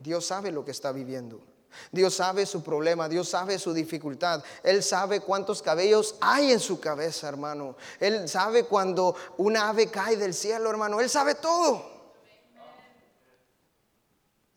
Dios 0.00 0.26
sabe 0.26 0.50
lo 0.50 0.64
que 0.64 0.72
está 0.72 0.90
viviendo. 0.90 1.51
Dios 1.90 2.14
sabe 2.14 2.46
su 2.46 2.62
problema, 2.62 3.08
Dios 3.08 3.28
sabe 3.28 3.58
su 3.58 3.72
dificultad. 3.72 4.42
Él 4.62 4.82
sabe 4.82 5.20
cuántos 5.20 5.62
cabellos 5.62 6.16
hay 6.20 6.52
en 6.52 6.60
su 6.60 6.80
cabeza, 6.80 7.28
hermano. 7.28 7.76
Él 8.00 8.28
sabe 8.28 8.64
cuando 8.64 9.14
una 9.38 9.68
ave 9.68 9.88
cae 9.88 10.16
del 10.16 10.34
cielo, 10.34 10.70
hermano. 10.70 11.00
Él 11.00 11.08
sabe 11.08 11.34
todo. 11.34 11.92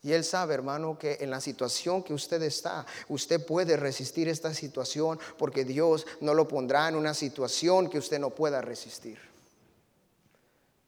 Y 0.05 0.13
Él 0.13 0.23
sabe, 0.23 0.53
hermano, 0.53 0.99
que 0.99 1.17
en 1.21 1.31
la 1.31 1.41
situación 1.41 2.03
que 2.03 2.13
usted 2.13 2.39
está, 2.43 2.85
usted 3.07 3.43
puede 3.43 3.75
resistir 3.75 4.29
esta 4.29 4.53
situación 4.53 5.19
porque 5.35 5.65
Dios 5.65 6.05
no 6.21 6.35
lo 6.35 6.47
pondrá 6.47 6.87
en 6.87 6.95
una 6.95 7.15
situación 7.15 7.89
que 7.89 7.97
usted 7.97 8.19
no 8.19 8.29
pueda 8.29 8.61
resistir. 8.61 9.34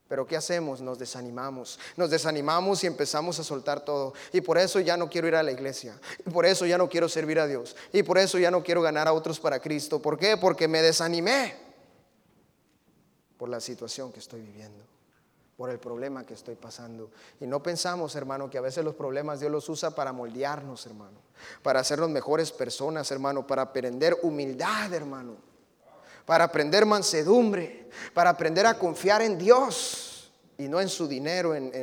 Pero 0.07 0.25
¿qué 0.25 0.37
hacemos? 0.37 0.81
Nos 0.81 0.99
desanimamos. 0.99 1.79
Nos 1.97 2.09
desanimamos 2.09 2.83
y 2.83 2.87
empezamos 2.87 3.39
a 3.39 3.43
soltar 3.43 3.83
todo. 3.83 4.13
Y 4.31 4.41
por 4.41 4.57
eso 4.57 4.79
ya 4.79 4.95
no 4.95 5.09
quiero 5.09 5.27
ir 5.27 5.35
a 5.35 5.43
la 5.43 5.51
iglesia. 5.51 5.99
Y 6.25 6.29
por 6.29 6.45
eso 6.45 6.65
ya 6.65 6.77
no 6.77 6.87
quiero 6.87 7.09
servir 7.09 7.39
a 7.39 7.47
Dios. 7.47 7.75
Y 7.91 8.03
por 8.03 8.17
eso 8.17 8.39
ya 8.39 8.49
no 8.49 8.63
quiero 8.63 8.81
ganar 8.81 9.07
a 9.07 9.13
otros 9.13 9.39
para 9.39 9.59
Cristo. 9.59 10.01
¿Por 10.01 10.17
qué? 10.17 10.37
Porque 10.37 10.67
me 10.67 10.81
desanimé 10.81 11.55
por 13.37 13.49
la 13.49 13.59
situación 13.59 14.11
que 14.13 14.19
estoy 14.19 14.41
viviendo. 14.41 14.85
Por 15.57 15.71
el 15.71 15.79
problema 15.79 16.25
que 16.25 16.35
estoy 16.35 16.55
pasando. 16.55 17.11
Y 17.41 17.47
no 17.47 17.61
pensamos, 17.61 18.15
hermano, 18.15 18.49
que 18.49 18.59
a 18.59 18.61
veces 18.61 18.85
los 18.85 18.95
problemas 18.95 19.39
Dios 19.39 19.51
los 19.51 19.67
usa 19.67 19.91
para 19.91 20.13
moldearnos, 20.13 20.85
hermano. 20.85 21.19
Para 21.63 21.81
hacernos 21.81 22.09
mejores 22.09 22.51
personas, 22.51 23.11
hermano. 23.11 23.45
Para 23.45 23.63
aprender 23.63 24.15
humildad, 24.21 24.93
hermano 24.93 25.56
para 26.27 26.43
aprender 26.43 26.86
mansedumbre, 26.86 27.88
para 28.13 28.31
aprender 28.31 28.65
a 28.65 28.77
confiar 28.77 29.22
en 29.22 29.38
Dios 29.38 30.29
y 30.57 30.67
no 30.67 30.81
en 30.81 30.89
su 30.89 31.07
dinero, 31.07 31.55
en, 31.55 31.74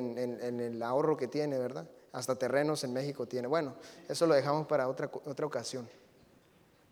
el 0.61 0.83
ahorro 0.83 1.17
que 1.17 1.29
tiene, 1.29 1.59
¿verdad? 1.59 1.89
Hasta 2.13 2.37
terrenos 2.37 2.85
en 2.85 2.93
México 2.93 3.25
tiene. 3.25 3.49
Bueno, 3.49 3.75
eso 4.07 4.27
lo 4.27 4.35
dejamos 4.35 4.67
para 4.67 4.87
otra, 4.87 5.11
otra 5.25 5.47
ocasión. 5.47 5.89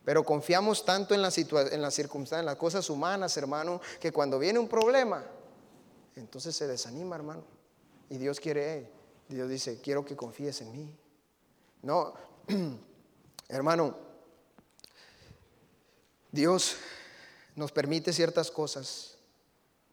Pero 0.03 0.25
confiamos 0.25 0.83
tanto 0.87 1.15
en 1.15 1.21
la, 1.21 1.31
en 1.31 1.83
las 1.83 1.93
circunstancias, 1.93 2.41
en 2.41 2.47
las 2.47 2.57
cosas 2.57 2.89
humanas, 2.89 3.37
hermano, 3.37 3.83
que 4.01 4.13
cuando 4.13 4.39
viene 4.39 4.59
un 4.59 4.67
problema, 4.67 5.23
entonces 6.17 6.57
se 6.57 6.67
desanima, 6.67 7.17
hermano. 7.17 7.45
Y 8.09 8.17
Dios 8.17 8.41
quiere, 8.41 8.89
Dios 9.29 9.51
dice, 9.51 9.79
quiero 9.83 10.07
que 10.07 10.17
confíes 10.17 10.63
en 10.63 10.73
mí. 10.73 10.97
No, 11.83 12.15
hermano, 13.49 13.95
Dios 16.31 16.79
nos 17.57 17.73
permite 17.73 18.13
ciertas 18.13 18.51
cosas 18.51 19.17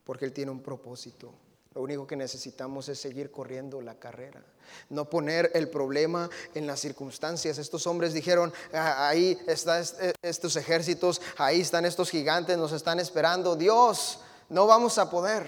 porque 0.04 0.25
Él 0.25 0.34
tiene 0.34 0.51
un 0.51 0.62
propósito. 0.62 1.34
Lo 1.75 1.84
único 1.84 2.08
que 2.08 2.16
necesitamos 2.16 2.89
es 2.89 3.00
seguir 3.00 3.30
corriendo 3.30 3.80
la 3.80 4.00
carrera, 4.00 4.44
no 4.89 5.08
poner 5.08 5.51
el 5.54 5.70
problema 5.70 6.28
en 6.56 6.66
las 6.66 6.80
circunstancias. 6.80 7.60
Estos 7.60 7.86
hombres 7.86 8.12
dijeron, 8.12 8.51
ah, 8.74 9.08
ahí 9.08 9.39
están 9.46 9.84
eh, 10.01 10.13
estos 10.24 10.56
ejércitos, 10.56 11.22
ahí 11.38 11.62
están 11.62 11.86
estos 11.86 12.10
gigantes, 12.10 12.58
nos 12.58 12.72
están 12.72 13.00
esperando. 13.00 13.56
Dios, 13.56 14.20
no 14.50 14.66
vamos 14.66 14.98
a 14.98 15.12
poder. 15.12 15.46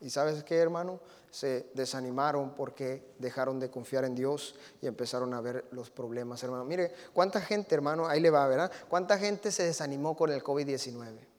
¿Y 0.00 0.10
sabes 0.10 0.44
qué, 0.44 0.58
hermano? 0.58 1.00
Se 1.32 1.70
desanimaron 1.74 2.54
porque 2.54 3.14
dejaron 3.18 3.58
de 3.58 3.68
confiar 3.68 4.04
en 4.04 4.14
Dios 4.14 4.54
y 4.80 4.86
empezaron 4.86 5.34
a 5.34 5.40
ver 5.40 5.64
los 5.72 5.90
problemas, 5.90 6.40
hermano. 6.44 6.64
Mire, 6.64 6.94
¿cuánta 7.12 7.40
gente, 7.40 7.74
hermano? 7.74 8.06
Ahí 8.06 8.20
le 8.20 8.30
va, 8.30 8.46
¿verdad? 8.46 8.70
¿Cuánta 8.88 9.18
gente 9.18 9.50
se 9.50 9.64
desanimó 9.64 10.16
con 10.16 10.30
el 10.30 10.44
COVID-19? 10.44 11.33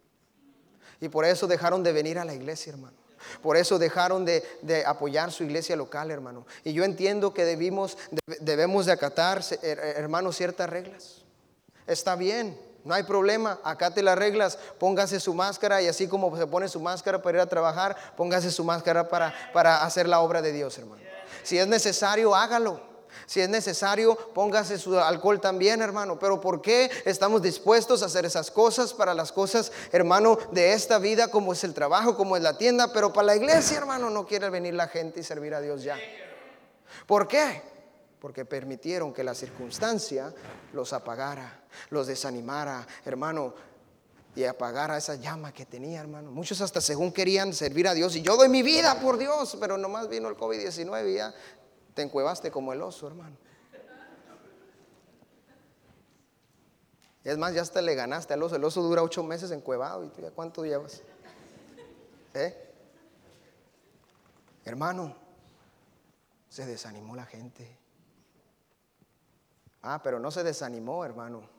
Y 1.02 1.10
por 1.10 1.26
eso 1.26 1.48
dejaron 1.48 1.84
de 1.84 1.92
venir 1.92 2.20
a 2.20 2.26
la 2.26 2.34
iglesia, 2.34 2.72
hermano. 2.74 2.96
Por 3.42 3.58
eso 3.58 3.80
dejaron 3.80 4.26
de, 4.26 4.44
apoyar 4.86 5.32
su 5.32 5.44
iglesia 5.44 5.76
local, 5.76 6.12
hermano. 6.12 6.46
Y 6.64 6.74
yo 6.74 6.84
entiendo 6.84 7.34
que 7.34 7.46
debimos, 7.46 7.98
debemos 8.40 8.86
de 8.86 8.92
acatar, 8.92 9.44
hermano, 9.62 10.32
ciertas 10.32 10.70
reglas. 10.70 11.24
Está 11.88 12.16
bien, 12.16 12.58
no 12.84 12.94
hay 12.94 13.04
problema, 13.04 13.60
acate 13.64 14.02
las 14.04 14.18
reglas, 14.18 14.58
póngase 14.80 15.20
su 15.20 15.34
máscara 15.34 15.82
y 15.82 15.88
así 15.88 16.08
como 16.08 16.36
se 16.38 16.48
pone 16.48 16.68
su 16.68 16.80
máscara 16.80 17.22
para 17.22 17.38
ir 17.38 17.42
a 17.42 17.48
trabajar, 17.48 17.96
póngase 18.16 18.52
su 18.52 18.64
máscara 18.64 19.08
para, 19.08 19.34
para 19.54 19.84
hacer 19.84 20.08
la 20.08 20.20
obra 20.20 20.42
de 20.42 20.52
Dios, 20.52 20.78
hermano. 20.78 21.02
Si 21.44 21.58
es 21.58 21.68
necesario, 21.68 22.36
hágalo. 22.36 22.95
Si 23.26 23.42
es 23.42 23.50
necesario, 23.50 24.16
póngase 24.34 24.78
su 24.78 24.98
alcohol 25.00 25.40
también, 25.40 25.82
hermano. 25.82 26.20
Pero 26.20 26.40
¿por 26.40 26.62
qué 26.62 26.90
estamos 27.06 27.42
dispuestos 27.42 28.04
a 28.04 28.08
hacer 28.08 28.26
esas 28.26 28.52
cosas 28.52 28.94
para 28.94 29.14
las 29.14 29.32
cosas, 29.32 29.72
hermano, 29.92 30.38
de 30.52 30.74
esta 30.74 31.00
vida, 31.00 31.30
como 31.30 31.54
es 31.54 31.64
el 31.64 31.74
trabajo, 31.74 32.16
como 32.16 32.38
es 32.38 32.44
la 32.44 32.58
tienda? 32.58 32.92
Pero 32.94 33.14
para 33.14 33.28
la 33.28 33.36
iglesia, 33.36 33.78
hermano, 33.78 34.10
no 34.10 34.26
quiere 34.26 34.50
venir 34.50 34.74
la 34.74 34.88
gente 34.88 35.20
y 35.20 35.24
servir 35.24 35.54
a 35.54 35.62
Dios 35.62 35.84
ya. 35.84 35.98
¿Por 37.06 37.28
qué? 37.28 37.62
Porque 38.20 38.46
permitieron 38.46 39.14
que 39.14 39.24
la 39.24 39.36
circunstancia 39.36 40.34
los 40.74 40.94
apagara, 40.94 41.64
los 41.90 42.08
desanimara, 42.08 42.88
hermano 43.06 43.54
y 44.36 44.44
apagara 44.44 44.98
esa 44.98 45.16
llama 45.16 45.54
que 45.54 45.66
tenía, 45.66 46.02
hermano. 46.02 46.30
Muchos 46.30 46.60
hasta 46.60 46.82
según 46.82 47.12
querían 47.12 47.54
servir 47.54 47.88
a 47.88 47.94
Dios 47.94 48.16
y 48.16 48.22
yo 48.22 48.36
doy 48.36 48.50
mi 48.50 48.64
vida 48.64 49.00
por 49.00 49.18
Dios, 49.18 49.58
pero 49.60 49.78
nomás 49.78 50.10
vino 50.10 50.28
el 50.28 50.36
COVID-19 50.36 51.12
y 51.12 51.16
ya 51.16 51.34
te 51.96 52.02
encuevaste 52.02 52.52
como 52.52 52.74
el 52.74 52.82
oso, 52.82 53.08
hermano. 53.08 53.38
Es 57.24 57.40
más, 57.40 57.56
ya 57.56 57.64
hasta 57.64 57.82
le 57.82 57.96
ganaste 57.96 58.34
al 58.36 58.44
oso. 58.44 58.58
El 58.58 58.64
oso 58.64 58.84
dura 58.84 59.02
ocho 59.02 59.24
meses 59.24 59.50
encuevado. 59.50 60.04
¿Y 60.04 60.10
tú 60.10 60.22
ya 60.22 60.30
cuánto 60.30 60.64
llevas? 60.64 61.02
¿Eh? 62.36 62.56
Hermano, 64.66 65.16
se 66.50 66.66
desanimó 66.66 67.16
la 67.16 67.26
gente. 67.26 67.78
Ah, 69.82 70.02
pero 70.04 70.20
no 70.20 70.30
se 70.32 70.44
desanimó, 70.44 71.06
hermano, 71.06 71.50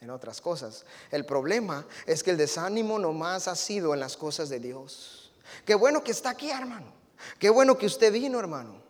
en 0.00 0.10
otras 0.10 0.40
cosas. 0.40 0.84
El 1.10 1.24
problema 1.24 1.86
es 2.04 2.22
que 2.22 2.32
el 2.32 2.36
desánimo 2.36 2.98
nomás 2.98 3.48
ha 3.48 3.56
sido 3.56 3.94
en 3.94 4.00
las 4.00 4.16
cosas 4.16 4.48
de 4.48 4.60
Dios. 4.60 5.32
Qué 5.64 5.74
bueno 5.74 6.04
que 6.04 6.10
está 6.10 6.30
aquí, 6.30 6.50
hermano. 6.50 6.92
Qué 7.38 7.48
bueno 7.50 7.78
que 7.78 7.86
usted 7.86 8.12
vino, 8.12 8.38
hermano. 8.38 8.85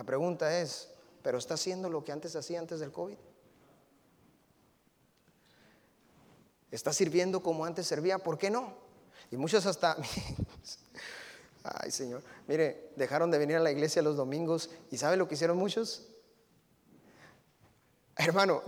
La 0.00 0.04
pregunta 0.04 0.62
es, 0.62 0.88
¿pero 1.22 1.36
está 1.36 1.52
haciendo 1.52 1.90
lo 1.90 2.02
que 2.02 2.10
antes 2.10 2.34
hacía 2.34 2.58
antes 2.58 2.80
del 2.80 2.90
COVID? 2.90 3.18
¿Está 6.70 6.94
sirviendo 6.94 7.42
como 7.42 7.66
antes 7.66 7.86
servía? 7.86 8.16
¿Por 8.16 8.38
qué 8.38 8.48
no? 8.48 8.72
Y 9.30 9.36
muchos 9.36 9.66
hasta, 9.66 9.98
ay 11.64 11.90
Señor, 11.90 12.22
mire, 12.48 12.92
dejaron 12.96 13.30
de 13.30 13.36
venir 13.36 13.56
a 13.56 13.60
la 13.60 13.72
iglesia 13.72 14.00
los 14.00 14.16
domingos 14.16 14.70
y 14.90 14.96
¿sabe 14.96 15.18
lo 15.18 15.28
que 15.28 15.34
hicieron 15.34 15.58
muchos? 15.58 16.08
Hermano, 18.16 18.62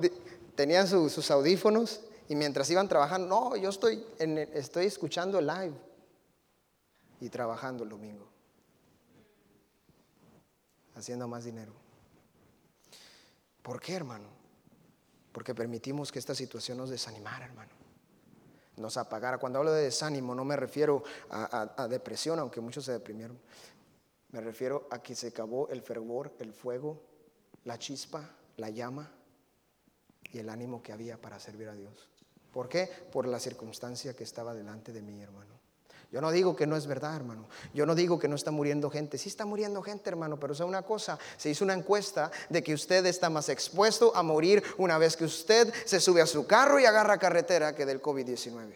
tenían 0.54 0.86
sus 0.86 1.30
audífonos 1.30 2.02
y 2.28 2.34
mientras 2.34 2.68
iban 2.68 2.88
trabajando, 2.88 3.26
no, 3.26 3.56
yo 3.56 3.70
estoy, 3.70 4.04
estoy 4.18 4.84
escuchando 4.84 5.40
live 5.40 5.72
y 7.22 7.30
trabajando 7.30 7.84
el 7.84 7.88
domingo, 7.88 8.31
haciendo 11.02 11.28
más 11.28 11.44
dinero. 11.44 11.72
¿Por 13.62 13.80
qué, 13.80 13.94
hermano? 13.94 14.28
Porque 15.32 15.54
permitimos 15.54 16.12
que 16.12 16.18
esta 16.18 16.34
situación 16.34 16.78
nos 16.78 16.90
desanimara, 16.90 17.44
hermano. 17.44 17.70
Nos 18.76 18.96
apagara. 18.96 19.38
Cuando 19.38 19.58
hablo 19.58 19.72
de 19.72 19.84
desánimo, 19.84 20.34
no 20.34 20.44
me 20.44 20.56
refiero 20.56 21.02
a, 21.30 21.86
depresión, 21.88 22.38
aunque 22.38 22.60
muchos 22.60 22.84
se 22.84 22.92
deprimieron. 22.92 23.38
Me 24.30 24.40
refiero 24.40 24.88
a 24.90 25.02
que 25.02 25.14
se 25.14 25.28
acabó 25.28 25.68
el 25.68 25.82
fervor, 25.82 26.34
el 26.38 26.52
fuego, 26.52 27.02
la 27.64 27.78
chispa, 27.78 28.30
la 28.56 28.70
llama 28.70 29.10
y 30.32 30.38
el 30.38 30.48
ánimo 30.48 30.82
que 30.82 30.92
había 30.92 31.20
para 31.20 31.38
servir 31.38 31.68
a 31.68 31.74
Dios. 31.74 32.08
¿Por 32.52 32.68
qué? 32.68 32.88
Por 33.12 33.26
la 33.26 33.40
circunstancia 33.40 34.14
que 34.14 34.24
estaba 34.24 34.54
delante 34.54 34.92
de 34.92 35.02
mí, 35.02 35.20
hermano. 35.20 35.51
Yo 36.12 36.20
no 36.20 36.30
digo 36.30 36.54
que 36.54 36.66
no 36.66 36.76
es 36.76 36.86
verdad, 36.86 37.16
hermano. 37.16 37.48
Yo 37.72 37.86
no 37.86 37.94
digo 37.94 38.18
que 38.18 38.28
no 38.28 38.36
está 38.36 38.50
muriendo 38.50 38.90
gente. 38.90 39.16
Sí 39.16 39.30
está 39.30 39.46
muriendo 39.46 39.80
gente, 39.80 40.10
hermano, 40.10 40.38
pero 40.38 40.52
es 40.52 40.60
una 40.60 40.82
cosa. 40.82 41.18
Se 41.38 41.48
hizo 41.48 41.64
una 41.64 41.72
encuesta 41.72 42.30
de 42.50 42.62
que 42.62 42.74
usted 42.74 43.06
está 43.06 43.30
más 43.30 43.48
expuesto 43.48 44.14
a 44.14 44.22
morir 44.22 44.62
una 44.76 44.98
vez 44.98 45.16
que 45.16 45.24
usted 45.24 45.72
se 45.86 46.00
sube 46.00 46.20
a 46.20 46.26
su 46.26 46.46
carro 46.46 46.78
y 46.78 46.84
agarra 46.84 47.16
carretera 47.16 47.74
que 47.74 47.86
del 47.86 48.02
COVID-19. 48.02 48.74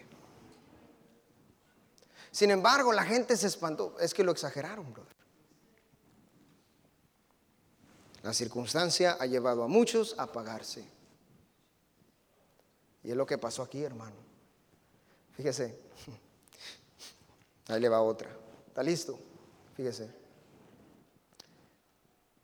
Sin 2.31 2.50
embargo, 2.50 2.90
la 2.95 3.05
gente 3.05 3.37
se 3.37 3.49
espantó. 3.49 3.97
Es 4.00 4.14
que 4.14 4.25
lo 4.25 4.33
exageraron, 4.33 4.90
brother. 4.95 5.14
La 8.23 8.33
circunstancia 8.33 9.19
ha 9.21 9.26
llevado 9.26 9.62
a 9.62 9.69
muchos 9.69 10.14
a 10.19 10.23
apagarse. 10.23 10.88
Y 13.05 13.11
es 13.11 13.16
lo 13.16 13.26
que 13.26 13.37
pasó 13.37 13.62
aquí, 13.62 13.85
hermano. 13.85 14.16
Fíjese. 15.37 15.86
Ahí 17.68 17.80
le 17.80 17.88
va 17.88 18.00
otra. 18.00 18.30
¿Está 18.68 18.82
listo? 18.82 19.18
Fíjese. 19.75 20.11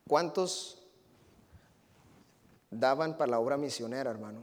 ¿Cuántos 0.09 0.83
daban 2.71 3.17
para 3.17 3.33
la 3.33 3.39
obra 3.39 3.57
misionera, 3.57 4.11
hermano? 4.11 4.43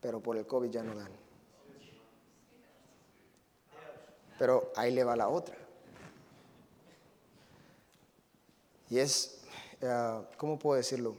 Pero 0.00 0.20
por 0.20 0.36
el 0.36 0.46
COVID 0.46 0.70
ya 0.70 0.82
no 0.82 0.94
dan. 0.94 1.12
Pero 4.38 4.72
ahí 4.76 4.92
le 4.92 5.04
va 5.04 5.16
la 5.16 5.28
otra. 5.28 5.56
Y 8.88 8.98
es, 8.98 9.42
eh, 9.80 10.22
¿cómo 10.36 10.58
puedo 10.58 10.76
decirlo? 10.76 11.16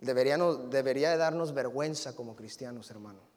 Debería, 0.00 0.36
debería 0.36 1.16
darnos 1.16 1.52
vergüenza 1.52 2.14
como 2.14 2.36
cristianos, 2.36 2.90
hermano. 2.90 3.27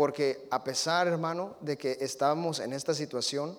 Porque 0.00 0.48
a 0.50 0.64
pesar, 0.64 1.08
hermano, 1.08 1.56
de 1.60 1.76
que 1.76 1.98
estábamos 2.00 2.58
en 2.60 2.72
esta 2.72 2.94
situación, 2.94 3.58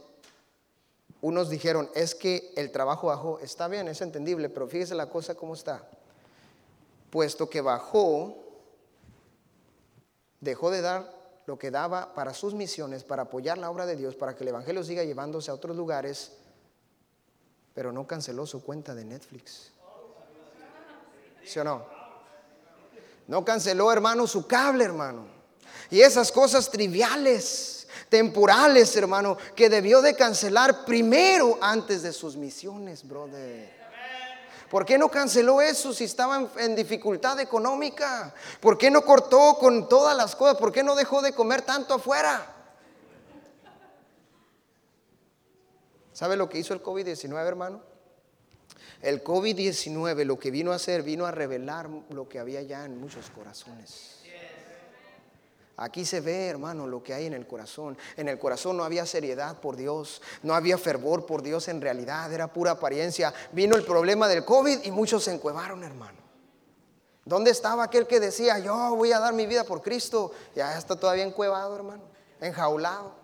unos 1.21 1.51
dijeron, 1.51 1.91
es 1.93 2.15
que 2.15 2.51
el 2.55 2.71
trabajo 2.71 3.05
bajó, 3.05 3.37
está 3.41 3.67
bien, 3.67 3.87
es 3.87 4.01
entendible, 4.01 4.49
pero 4.49 4.67
fíjese 4.67 4.95
la 4.95 5.07
cosa 5.07 5.35
cómo 5.35 5.53
está. 5.53 5.87
Puesto 7.11 7.47
que 7.47 7.61
bajó, 7.61 8.39
dejó 10.39 10.71
de 10.71 10.81
dar 10.81 11.15
lo 11.45 11.59
que 11.59 11.69
daba 11.69 12.15
para 12.15 12.33
sus 12.33 12.55
misiones, 12.55 13.03
para 13.03 13.21
apoyar 13.21 13.59
la 13.59 13.69
obra 13.69 13.85
de 13.85 13.95
Dios, 13.95 14.15
para 14.15 14.35
que 14.35 14.43
el 14.43 14.47
Evangelio 14.47 14.83
siga 14.83 15.03
llevándose 15.03 15.51
a 15.51 15.53
otros 15.53 15.77
lugares, 15.77 16.31
pero 17.75 17.91
no 17.91 18.07
canceló 18.07 18.47
su 18.47 18.63
cuenta 18.63 18.95
de 18.95 19.05
Netflix. 19.05 19.73
¿Sí 21.45 21.59
o 21.59 21.63
no? 21.63 21.85
No 23.27 23.45
canceló, 23.45 23.93
hermano, 23.93 24.25
su 24.25 24.47
cable, 24.47 24.85
hermano. 24.85 25.40
Y 25.89 26.01
esas 26.01 26.31
cosas 26.31 26.69
triviales, 26.69 27.87
temporales, 28.09 28.95
hermano, 28.95 29.37
que 29.55 29.69
debió 29.69 30.01
de 30.01 30.15
cancelar 30.15 30.85
primero 30.85 31.57
antes 31.61 32.01
de 32.03 32.13
sus 32.13 32.35
misiones, 32.35 33.07
brother. 33.07 33.81
¿Por 34.71 34.85
qué 34.85 34.97
no 34.97 35.11
canceló 35.11 35.61
eso 35.61 35.91
si 35.91 36.05
estaba 36.05 36.49
en, 36.57 36.75
dificultad 36.77 37.37
económica? 37.41 38.33
¿Por 38.61 38.77
qué 38.77 38.89
no 38.89 39.03
cortó 39.03 39.57
con 39.59 39.89
todas 39.89 40.15
las 40.15 40.33
cosas? 40.33 40.55
¿Por 40.55 40.71
qué 40.71 40.81
no 40.81 40.95
dejó 40.95 41.21
de 41.21 41.33
comer 41.33 41.61
tanto 41.61 41.95
afuera? 41.95 42.55
¿Sabe 46.13 46.37
lo 46.37 46.47
que 46.47 46.59
hizo 46.59 46.73
el 46.73 46.81
COVID-19, 46.81 47.45
hermano? 47.45 47.81
El 49.01 49.21
COVID-19 49.25 50.23
lo 50.23 50.39
que 50.39 50.51
vino 50.51 50.71
a 50.71 50.75
hacer, 50.75 51.03
vino 51.03 51.25
a 51.25 51.31
revelar 51.31 51.89
lo 52.09 52.29
que 52.29 52.39
había 52.39 52.61
ya 52.61 52.85
en 52.85 52.97
muchos 52.97 53.29
corazones. 53.29 54.20
Aquí 55.77 56.05
se 56.05 56.21
ve, 56.21 56.47
hermano, 56.47 56.85
lo 56.85 57.01
que 57.01 57.13
hay 57.13 57.25
en 57.25 57.33
el 57.33 57.47
corazón. 57.47 57.97
En 58.17 58.27
el 58.27 58.37
corazón 58.37 58.77
no 58.77 58.83
había 58.83 59.05
seriedad 59.05 59.59
por 59.59 59.75
Dios, 59.75 60.21
no 60.43 60.53
había 60.53 60.77
fervor 60.77 61.25
por 61.25 61.41
Dios 61.41 61.67
en 61.67 61.81
realidad, 61.81 62.31
era 62.31 62.47
pura 62.47 62.71
apariencia. 62.71 63.33
Vino 63.51 63.75
el 63.75 63.83
problema 63.83 64.27
del 64.27 64.45
COVID 64.45 64.83
y 64.83 64.91
muchos 64.91 65.23
se 65.23 65.33
encuevaron, 65.33 65.83
hermano. 65.83 66.19
¿Dónde 67.25 67.51
estaba 67.51 67.83
aquel 67.83 68.07
que 68.07 68.19
decía, 68.19 68.59
yo 68.59 68.95
voy 68.95 69.11
a 69.11 69.19
dar 69.19 69.33
mi 69.33 69.45
vida 69.45 69.63
por 69.63 69.81
Cristo? 69.81 70.31
Ya 70.55 70.77
está 70.77 70.95
todavía 70.95 71.23
encuevado, 71.23 71.75
hermano, 71.75 72.03
enjaulado. 72.39 73.15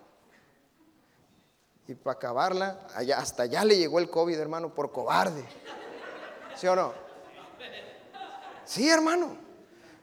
Y 1.87 1.95
para 1.95 2.15
acabarla, 2.15 2.87
hasta 3.15 3.43
allá 3.43 3.63
le 3.63 3.77
llegó 3.77 3.99
el 3.99 4.09
COVID, 4.09 4.37
hermano, 4.37 4.73
por 4.73 4.91
cobarde. 4.91 5.45
¿Sí 6.55 6.67
o 6.67 6.75
no? 6.75 6.93
Sí, 8.65 8.89
hermano. 8.89 9.46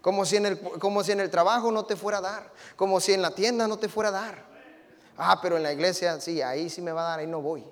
Como 0.04 0.26
si, 0.26 0.36
en 0.36 0.44
el, 0.44 0.60
si 1.02 1.12
en 1.12 1.20
el 1.20 1.30
trabajo 1.30 1.72
no 1.72 1.86
te 1.86 1.96
fuera 1.96 2.18
a 2.18 2.20
dar. 2.20 2.52
Como 2.76 3.00
si 3.00 3.14
en 3.14 3.22
la 3.22 3.34
tienda 3.34 3.66
no 3.66 3.78
te 3.78 3.88
fuera 3.88 4.10
a 4.10 4.12
dar. 4.12 4.44
Ah, 5.16 5.40
pero 5.40 5.56
en 5.56 5.62
la 5.62 5.72
iglesia 5.72 6.20
sí, 6.20 6.42
ahí 6.42 6.68
sí 6.68 6.82
me 6.82 6.92
va 6.92 7.06
a 7.06 7.08
dar, 7.08 7.20
ahí 7.20 7.26
no 7.26 7.40
voy. 7.40 7.64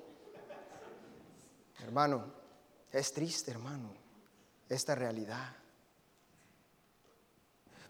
Hermano, 1.81 2.25
es 2.90 3.12
triste, 3.12 3.51
hermano, 3.51 3.92
esta 4.66 4.95
realidad. 4.95 5.55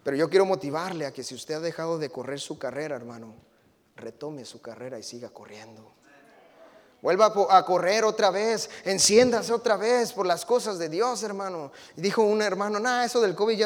Pero 0.02 0.16
yo 0.16 0.28
quiero 0.28 0.44
motivarle 0.44 1.07
a 1.07 1.12
que 1.12 1.22
si 1.22 1.37
usted 1.37 1.55
ha 1.55 1.61
dejado 1.61 2.00
de 2.00 2.11
correr 2.11 2.40
su 2.40 2.59
carrera, 2.59 2.96
hermano, 2.96 3.37
retome 3.94 4.44
su 4.44 4.61
carrera 4.61 4.98
y 4.98 5.05
siga 5.05 5.28
corriendo. 5.28 5.94
Vuelva 7.03 7.33
a 7.51 7.65
correr 7.65 8.05
otra 8.05 8.31
vez, 8.31 8.71
enciéndase 8.85 9.53
otra 9.53 9.77
vez 9.77 10.12
por 10.12 10.25
las 10.25 10.47
cosas 10.47 10.79
de 10.79 10.88
Dios, 10.88 11.21
hermano. 11.25 11.73
Dijo 11.97 12.23
un 12.23 12.41
hermano, 12.41 12.79
nada, 12.79 13.05
eso 13.05 13.21
del 13.21 13.35
COVID 13.35 13.59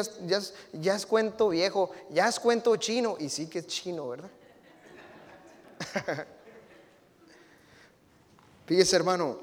ya, 0.73 0.95
es 0.95 1.05
cuento 1.05 1.49
viejo, 1.49 1.91
ya 2.09 2.27
es 2.27 2.39
cuento 2.39 2.75
chino. 2.77 3.15
Y 3.19 3.29
sí 3.29 3.45
que 3.45 3.59
es 3.59 3.67
chino, 3.67 4.09
¿verdad? 4.09 4.31
Fíjese, 8.65 8.95
hermano, 8.95 9.37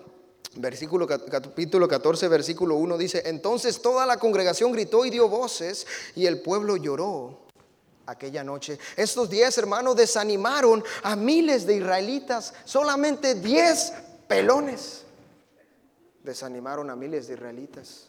versículo, 0.57 1.07
capítulo 1.07 1.87
14, 1.87 2.27
versículo 2.27 2.75
1 2.75 2.99
dice, 2.99 3.23
entonces 3.27 3.81
toda 3.81 4.07
la 4.07 4.17
congregación 4.17 4.73
gritó 4.73 5.05
y 5.05 5.11
dio 5.11 5.29
voces 5.29 5.87
y 6.17 6.27
el 6.27 6.43
pueblo 6.43 6.77
lloró 6.77 7.44
aquella 8.07 8.45
noche. 8.45 8.79
Estos 8.97 9.31
diez 9.31 9.57
hermanos 9.59 9.97
desanimaron 9.97 10.83
a 11.03 11.17
miles 11.17 11.67
de 11.67 11.77
israelitas, 11.77 12.55
solamente 12.65 13.35
diez 13.35 13.93
pelones 14.29 15.05
desanimaron 16.25 16.91
a 16.91 16.97
miles 16.97 17.29
de 17.29 17.35
israelitas. 17.35 18.09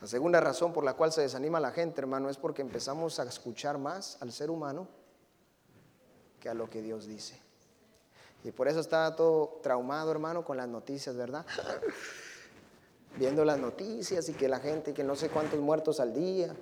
La 0.00 0.06
segunda 0.06 0.40
razón 0.40 0.72
por 0.72 0.84
la 0.84 0.94
cual 0.94 1.12
se 1.12 1.22
desanima 1.22 1.58
la 1.58 1.72
gente, 1.72 2.00
hermano, 2.00 2.28
es 2.28 2.36
porque 2.36 2.62
empezamos 2.62 3.18
a 3.18 3.24
escuchar 3.24 3.78
más 3.78 4.18
al 4.20 4.32
ser 4.32 4.50
humano 4.50 4.86
que 6.40 6.48
a 6.48 6.54
lo 6.54 6.68
que 6.68 6.82
Dios 6.82 7.06
dice. 7.06 7.40
Y 8.44 8.52
por 8.52 8.68
eso 8.68 8.78
está 8.80 9.14
todo 9.16 9.58
traumado, 9.62 10.12
hermano, 10.12 10.44
con 10.44 10.56
las 10.56 10.68
noticias, 10.68 11.16
¿verdad? 11.16 11.44
Viendo 13.16 13.44
las 13.44 13.58
noticias 13.58 14.28
y 14.28 14.34
que 14.34 14.48
la 14.48 14.60
gente, 14.60 14.94
que 14.94 15.02
no 15.02 15.16
sé 15.16 15.28
cuántos 15.30 15.58
muertos 15.58 15.98
al 15.98 16.14
día. 16.14 16.54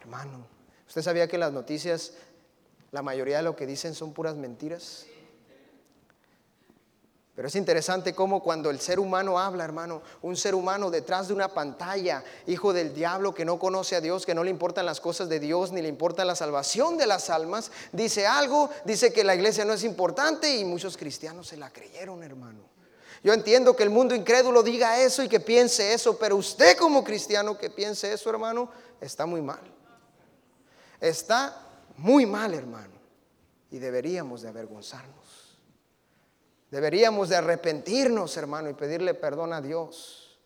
Hermano, 0.00 0.46
¿Usted 0.88 1.02
sabía 1.02 1.28
que 1.28 1.38
las 1.38 1.52
noticias, 1.52 2.12
la 2.90 3.02
mayoría 3.02 3.36
de 3.36 3.42
lo 3.44 3.54
que 3.54 3.66
dicen 3.66 3.94
son 3.94 4.12
puras 4.12 4.34
mentiras? 4.34 5.06
Pero 7.38 7.46
es 7.46 7.54
interesante 7.54 8.16
cómo 8.16 8.42
cuando 8.42 8.68
el 8.68 8.80
ser 8.80 8.98
humano 8.98 9.38
habla, 9.38 9.62
hermano, 9.62 10.02
un 10.22 10.36
ser 10.36 10.56
humano 10.56 10.90
detrás 10.90 11.28
de 11.28 11.34
una 11.34 11.46
pantalla, 11.46 12.24
hijo 12.48 12.72
del 12.72 12.92
diablo 12.92 13.32
que 13.32 13.44
no 13.44 13.60
conoce 13.60 13.94
a 13.94 14.00
Dios, 14.00 14.26
que 14.26 14.34
no 14.34 14.42
le 14.42 14.50
importan 14.50 14.86
las 14.86 14.98
cosas 14.98 15.28
de 15.28 15.38
Dios, 15.38 15.70
ni 15.70 15.80
le 15.80 15.86
importa 15.86 16.24
la 16.24 16.34
salvación 16.34 16.96
de 16.96 17.06
las 17.06 17.30
almas, 17.30 17.70
dice 17.92 18.26
algo, 18.26 18.70
dice 18.84 19.12
que 19.12 19.22
la 19.22 19.36
iglesia 19.36 19.64
no 19.64 19.74
es 19.74 19.84
importante 19.84 20.56
y 20.56 20.64
muchos 20.64 20.96
cristianos 20.96 21.46
se 21.46 21.56
la 21.56 21.70
creyeron, 21.70 22.24
hermano. 22.24 22.58
Yo 23.22 23.32
entiendo 23.32 23.76
que 23.76 23.84
el 23.84 23.90
mundo 23.90 24.16
incrédulo 24.16 24.64
diga 24.64 25.00
eso 25.00 25.22
y 25.22 25.28
que 25.28 25.38
piense 25.38 25.92
eso, 25.92 26.18
pero 26.18 26.34
usted 26.34 26.76
como 26.76 27.04
cristiano 27.04 27.56
que 27.56 27.70
piense 27.70 28.12
eso, 28.12 28.30
hermano, 28.30 28.68
está 29.00 29.26
muy 29.26 29.42
mal. 29.42 29.77
Está 31.00 31.56
muy 31.96 32.26
mal, 32.26 32.54
hermano. 32.54 32.94
Y 33.70 33.78
deberíamos 33.78 34.42
de 34.42 34.48
avergonzarnos. 34.48 35.58
Deberíamos 36.70 37.28
de 37.28 37.36
arrepentirnos, 37.36 38.36
hermano, 38.36 38.68
y 38.68 38.74
pedirle 38.74 39.14
perdón 39.14 39.52
a 39.52 39.60
Dios 39.60 40.38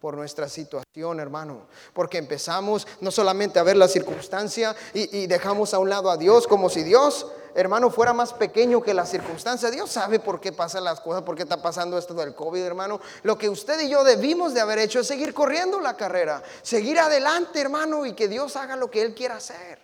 por 0.00 0.16
nuestra 0.16 0.48
situación, 0.48 1.20
hermano. 1.20 1.66
Porque 1.92 2.18
empezamos 2.18 2.86
no 3.00 3.10
solamente 3.10 3.58
a 3.58 3.64
ver 3.64 3.76
la 3.76 3.88
circunstancia 3.88 4.74
y, 4.94 5.26
dejamos 5.26 5.74
a 5.74 5.78
un 5.78 5.88
lado 5.88 6.10
a 6.10 6.16
Dios 6.16 6.46
como 6.46 6.70
si 6.70 6.82
Dios, 6.82 7.26
hermano, 7.60 7.90
fuera 7.90 8.12
más 8.12 8.32
pequeño 8.32 8.80
que 8.80 8.94
la 8.94 9.04
circunstancia. 9.04 9.70
Dios 9.70 9.90
sabe 9.90 10.20
por 10.20 10.40
qué 10.40 10.52
pasan 10.52 10.84
las 10.84 11.00
cosas, 11.00 11.22
por 11.22 11.34
qué 11.34 11.42
está 11.42 11.60
pasando 11.60 11.98
esto 11.98 12.14
del 12.14 12.34
COVID, 12.34 12.62
hermano. 12.62 13.00
Lo 13.22 13.36
que 13.36 13.48
usted 13.48 13.80
y 13.80 13.88
yo 13.88 14.04
debimos 14.04 14.54
de 14.54 14.60
haber 14.60 14.78
hecho 14.78 15.00
es 15.00 15.06
seguir 15.06 15.34
corriendo 15.34 15.80
la 15.80 15.96
carrera, 15.96 16.42
seguir 16.62 16.98
adelante, 16.98 17.60
hermano, 17.60 18.06
y 18.06 18.14
que 18.14 18.28
Dios 18.28 18.54
haga 18.56 18.76
lo 18.76 18.90
que 18.90 19.02
Él 19.02 19.14
quiera 19.14 19.36
hacer. 19.36 19.78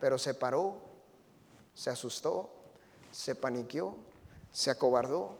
Pero 0.00 0.18
se 0.18 0.34
paró, 0.34 0.80
se 1.74 1.90
asustó, 1.90 2.50
se 3.12 3.34
paniqueó, 3.36 3.96
se 4.50 4.70
acobardó. 4.70 5.38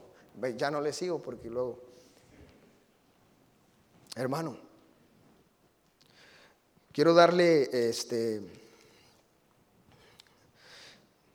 Ya 0.55 0.71
no 0.71 0.79
le 0.79 0.93
sigo 0.93 1.21
porque 1.21 1.49
luego 1.49 1.93
Hermano, 4.15 4.59
quiero 6.91 7.15
darle 7.15 7.89
este, 7.89 8.62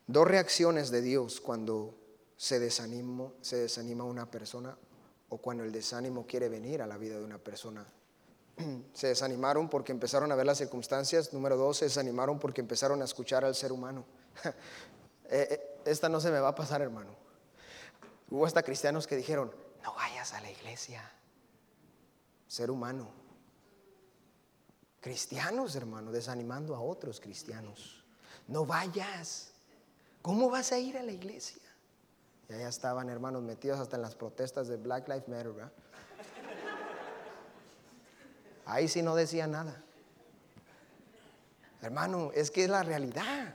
dos 0.09 0.27
reacciones 0.27 0.91
de 0.91 1.03
Dios 1.03 1.41
cuando 1.41 1.95
se, 2.37 2.59
desanimo, 2.59 3.35
se 3.41 3.57
desanima 3.57 4.03
una 4.03 4.29
persona 4.29 4.77
o 5.29 5.39
cuando 5.39 5.63
el 5.63 5.71
desánimo 5.71 6.27
quiere 6.27 6.49
venir 6.49 6.83
a 6.83 6.87
la 6.87 6.97
vida 6.97 7.19
de 7.19 7.25
una 7.25 7.39
persona. 7.39 7.87
Se 8.93 9.09
desanimaron 9.09 9.69
porque 9.69 9.93
empezaron 9.93 10.33
a 10.33 10.35
ver 10.35 10.47
las 10.47 10.59
circunstancias. 10.59 11.33
Número 11.33 11.57
dos, 11.57 11.77
se 11.77 11.85
desanimaron 11.85 12.41
porque 12.41 12.61
empezaron 12.61 13.01
a 13.03 13.05
escuchar 13.05 13.45
al 13.45 13.55
ser 13.55 13.71
humano. 13.71 14.05
Eh, 15.31 15.47
eh, 15.51 15.83
esta 15.85 16.09
no 16.09 16.23
se 16.23 16.31
me 16.31 16.41
va 16.41 16.49
a 16.49 16.55
pasar, 16.55 16.81
hermano. 16.81 17.11
Hubo 18.31 18.47
hasta 18.47 18.63
cristianos 18.63 19.07
que 19.07 19.15
dijeron, 19.15 19.55
no 19.83 19.95
vayas 19.95 20.33
a 20.33 20.41
la 20.41 20.51
iglesia 20.51 21.03
ser 22.47 22.71
humano. 22.71 23.11
Cristianos, 25.01 25.77
hermano, 25.77 26.13
desanimando 26.13 26.75
a 26.75 26.81
otros 26.81 27.21
cristianos. 27.21 28.07
No 28.47 28.65
vayas. 28.65 29.53
¿Cómo 30.23 30.51
vas 30.51 30.73
a 30.73 30.79
ir 30.79 30.99
a 30.99 31.03
la 31.03 31.13
iglesia? 31.13 31.63
Y 32.49 32.55
allá 32.55 32.69
estaban, 32.69 33.09
hermanos, 33.09 33.43
metidos 33.43 33.79
hasta 33.79 33.97
en 33.97 34.03
las 34.03 34.15
protestas 34.15 34.69
de 34.69 34.77
Black 34.77 35.09
Lives 35.09 35.29
Matter. 35.29 35.53
Ahí 38.65 38.89
sí 38.89 39.03
no 39.03 39.15
decía 39.15 39.47
nada. 39.47 39.83
Hermano, 41.81 42.33
es 42.35 42.51
que 42.51 42.65
es 42.65 42.71
la 42.71 42.83
realidad. 42.83 43.55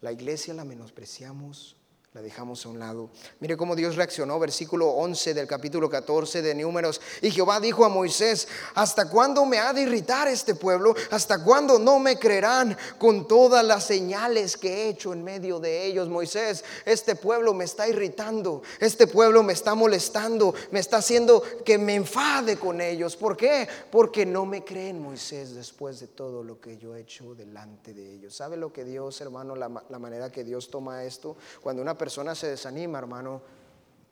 La 0.00 0.12
iglesia 0.12 0.54
la 0.54 0.64
menospreciamos, 0.64 1.76
dejamos 2.22 2.64
a 2.64 2.68
un 2.68 2.78
lado. 2.78 3.10
Mire 3.40 3.56
cómo 3.56 3.76
Dios 3.76 3.96
reaccionó, 3.96 4.38
versículo 4.38 4.88
11 4.90 5.34
del 5.34 5.46
capítulo 5.46 5.88
14 5.88 6.42
de 6.42 6.54
Números. 6.54 7.00
Y 7.22 7.30
Jehová 7.30 7.60
dijo 7.60 7.84
a 7.84 7.88
Moisés, 7.88 8.48
¿hasta 8.74 9.08
cuándo 9.08 9.44
me 9.46 9.58
ha 9.58 9.72
de 9.72 9.82
irritar 9.82 10.28
este 10.28 10.54
pueblo? 10.54 10.94
¿Hasta 11.10 11.42
cuándo 11.42 11.78
no 11.78 11.98
me 11.98 12.18
creerán 12.18 12.76
con 12.98 13.26
todas 13.26 13.64
las 13.64 13.84
señales 13.84 14.56
que 14.56 14.68
he 14.68 14.88
hecho 14.88 15.12
en 15.12 15.24
medio 15.24 15.58
de 15.58 15.86
ellos? 15.86 16.08
Moisés, 16.08 16.64
este 16.84 17.16
pueblo 17.16 17.54
me 17.54 17.64
está 17.64 17.88
irritando, 17.88 18.62
este 18.80 19.06
pueblo 19.06 19.42
me 19.42 19.52
está 19.52 19.74
molestando, 19.74 20.54
me 20.70 20.80
está 20.80 20.98
haciendo 20.98 21.42
que 21.64 21.78
me 21.78 21.94
enfade 21.94 22.56
con 22.56 22.80
ellos. 22.80 23.16
¿Por 23.16 23.36
qué? 23.36 23.68
Porque 23.90 24.26
no 24.26 24.46
me 24.46 24.64
creen, 24.64 25.02
Moisés, 25.02 25.54
después 25.54 26.00
de 26.00 26.08
todo 26.08 26.42
lo 26.42 26.60
que 26.60 26.76
yo 26.78 26.94
he 26.94 27.00
hecho 27.00 27.34
delante 27.34 27.94
de 27.94 28.14
ellos. 28.14 28.34
¿Sabe 28.34 28.56
lo 28.56 28.72
que 28.72 28.84
Dios, 28.84 29.20
hermano, 29.20 29.54
la, 29.54 29.84
la 29.88 29.98
manera 29.98 30.30
que 30.30 30.44
Dios 30.44 30.70
toma 30.70 31.04
esto? 31.04 31.36
Cuando 31.60 31.82
una 31.82 31.96
persona 31.96 32.07
se 32.10 32.48
desanima, 32.48 32.98
hermano, 32.98 33.42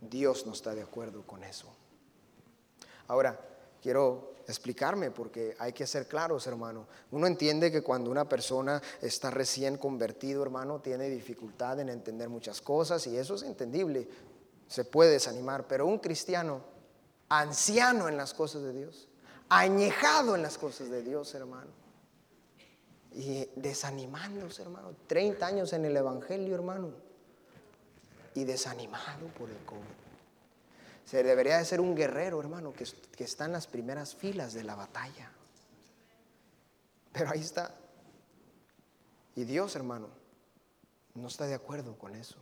Dios 0.01 0.47
no 0.47 0.53
está 0.53 0.75
de 0.75 0.83
acuerdo 0.83 1.23
con 1.23 1.43
eso. 1.45 1.69
Ahora, 3.09 3.39
quiero 3.81 4.35
explicarme 4.47 5.11
porque 5.11 5.57
hay 5.59 5.73
que 5.73 5.87
ser 5.87 6.07
claros, 6.07 6.47
hermano. 6.47 6.87
Uno 7.11 7.27
entiende 7.27 7.71
que 7.71 7.83
cuando 7.83 8.11
una 8.11 8.29
persona 8.29 8.81
está 9.01 9.31
recién 9.31 9.77
convertido, 9.77 10.43
hermano, 10.43 10.81
tiene 10.81 11.09
dificultad 11.09 11.81
en 11.81 11.89
entender 11.89 12.29
muchas 12.29 12.61
cosas 12.61 13.07
y 13.07 13.17
eso 13.17 13.35
es 13.35 13.43
entendible. 13.43 14.09
Se 14.69 14.85
puede 14.85 15.13
desanimar, 15.13 15.67
pero 15.67 15.87
un 15.87 15.99
cristiano 15.99 16.63
anciano 17.29 18.09
en 18.09 18.17
las 18.17 18.35
cosas 18.35 18.63
de 18.63 18.73
Dios, 18.73 19.09
añejado 19.49 20.35
en 20.35 20.43
las 20.43 20.59
cosas 20.59 20.91
de 20.91 21.03
Dios, 21.03 21.35
hermano, 21.35 21.71
y 23.13 23.49
desanimándose, 23.57 24.63
hermano, 24.63 24.95
30 25.07 25.47
años 25.47 25.73
en 25.73 25.85
el 25.87 25.97
Evangelio, 25.97 26.55
hermano 26.55 27.06
y 28.37 28.45
desanimado 28.45 29.27
por 29.39 29.51
el 29.51 29.59
COVID. 29.65 29.81
Se 31.05 31.23
debería 31.23 31.59
de 31.59 31.65
ser 31.65 31.81
un 31.81 31.95
guerrero, 31.95 32.41
hermano, 32.41 32.73
que, 32.73 32.85
que 33.17 33.25
está 33.25 33.47
en 33.47 33.53
las 33.53 33.67
primeras 33.67 34.15
filas 34.15 34.55
de 34.55 34.65
la 34.65 34.75
batalla. 34.75 35.31
Pero 37.13 37.31
ahí 37.31 37.41
está. 37.41 37.75
Y 39.35 39.45
Dios, 39.45 39.75
hermano, 39.77 40.09
no 41.15 41.29
está 41.29 41.47
de 41.47 41.55
acuerdo 41.55 41.97
con 41.97 42.15
eso. 42.15 42.37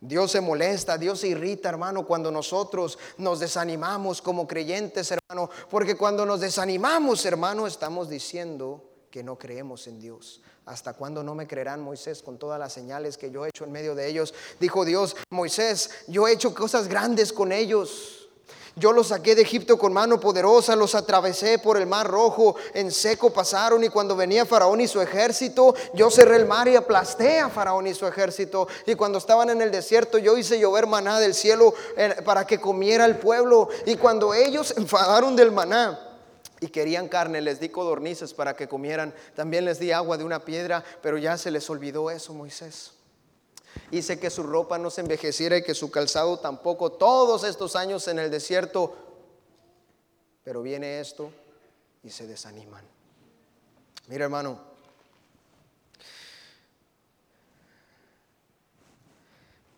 Dios 0.00 0.30
se 0.30 0.40
molesta, 0.40 0.98
Dios 0.98 1.20
se 1.20 1.28
irrita, 1.28 1.68
hermano, 1.68 2.06
cuando 2.06 2.30
nosotros 2.30 2.98
nos 3.18 3.40
desanimamos 3.40 4.20
como 4.20 4.46
creyentes, 4.46 5.10
hermano, 5.10 5.50
porque 5.70 5.96
cuando 5.96 6.26
nos 6.26 6.40
desanimamos, 6.40 7.24
hermano, 7.24 7.66
estamos 7.66 8.08
diciendo 8.08 8.93
que 9.14 9.22
no 9.22 9.38
creemos 9.38 9.86
en 9.86 10.00
Dios. 10.00 10.40
¿Hasta 10.66 10.94
cuándo 10.94 11.22
no 11.22 11.36
me 11.36 11.46
creerán, 11.46 11.80
Moisés, 11.80 12.20
con 12.20 12.36
todas 12.36 12.58
las 12.58 12.72
señales 12.72 13.16
que 13.16 13.30
yo 13.30 13.46
he 13.46 13.50
hecho 13.50 13.62
en 13.62 13.70
medio 13.70 13.94
de 13.94 14.08
ellos? 14.08 14.34
Dijo 14.58 14.84
Dios, 14.84 15.14
Moisés, 15.30 15.88
yo 16.08 16.26
he 16.26 16.32
hecho 16.32 16.52
cosas 16.52 16.88
grandes 16.88 17.32
con 17.32 17.52
ellos. 17.52 18.28
Yo 18.74 18.90
los 18.90 19.06
saqué 19.06 19.36
de 19.36 19.42
Egipto 19.42 19.78
con 19.78 19.92
mano 19.92 20.18
poderosa, 20.18 20.74
los 20.74 20.96
atravesé 20.96 21.60
por 21.60 21.76
el 21.76 21.86
mar 21.86 22.08
rojo, 22.08 22.56
en 22.74 22.90
seco 22.90 23.32
pasaron 23.32 23.84
y 23.84 23.88
cuando 23.88 24.16
venía 24.16 24.46
Faraón 24.46 24.80
y 24.80 24.88
su 24.88 25.00
ejército, 25.00 25.76
yo 25.94 26.10
cerré 26.10 26.34
el 26.34 26.46
mar 26.46 26.66
y 26.66 26.74
aplasté 26.74 27.38
a 27.38 27.50
Faraón 27.50 27.86
y 27.86 27.94
su 27.94 28.08
ejército. 28.08 28.66
Y 28.84 28.96
cuando 28.96 29.18
estaban 29.18 29.48
en 29.48 29.62
el 29.62 29.70
desierto, 29.70 30.18
yo 30.18 30.36
hice 30.36 30.58
llover 30.58 30.88
maná 30.88 31.20
del 31.20 31.34
cielo 31.34 31.72
eh, 31.96 32.16
para 32.24 32.48
que 32.48 32.60
comiera 32.60 33.04
el 33.04 33.18
pueblo. 33.18 33.68
Y 33.86 33.94
cuando 33.94 34.34
ellos 34.34 34.74
enfadaron 34.76 35.36
del 35.36 35.52
maná, 35.52 36.13
y 36.64 36.68
querían 36.68 37.08
carne, 37.08 37.42
les 37.42 37.60
di 37.60 37.68
codornices 37.68 38.32
para 38.32 38.56
que 38.56 38.66
comieran. 38.66 39.14
También 39.36 39.66
les 39.66 39.78
di 39.78 39.92
agua 39.92 40.16
de 40.16 40.24
una 40.24 40.46
piedra, 40.46 40.82
pero 41.02 41.18
ya 41.18 41.36
se 41.36 41.50
les 41.50 41.68
olvidó 41.68 42.10
eso, 42.10 42.32
Moisés. 42.32 42.92
Hice 43.90 44.18
que 44.18 44.30
su 44.30 44.42
ropa 44.42 44.78
no 44.78 44.88
se 44.88 45.02
envejeciera 45.02 45.58
y 45.58 45.62
que 45.62 45.74
su 45.74 45.90
calzado 45.90 46.38
tampoco 46.38 46.92
todos 46.92 47.44
estos 47.44 47.76
años 47.76 48.08
en 48.08 48.18
el 48.18 48.30
desierto. 48.30 48.96
Pero 50.42 50.62
viene 50.62 51.00
esto 51.00 51.30
y 52.02 52.08
se 52.08 52.26
desaniman. 52.26 52.84
Mira, 54.06 54.24
hermano. 54.24 54.58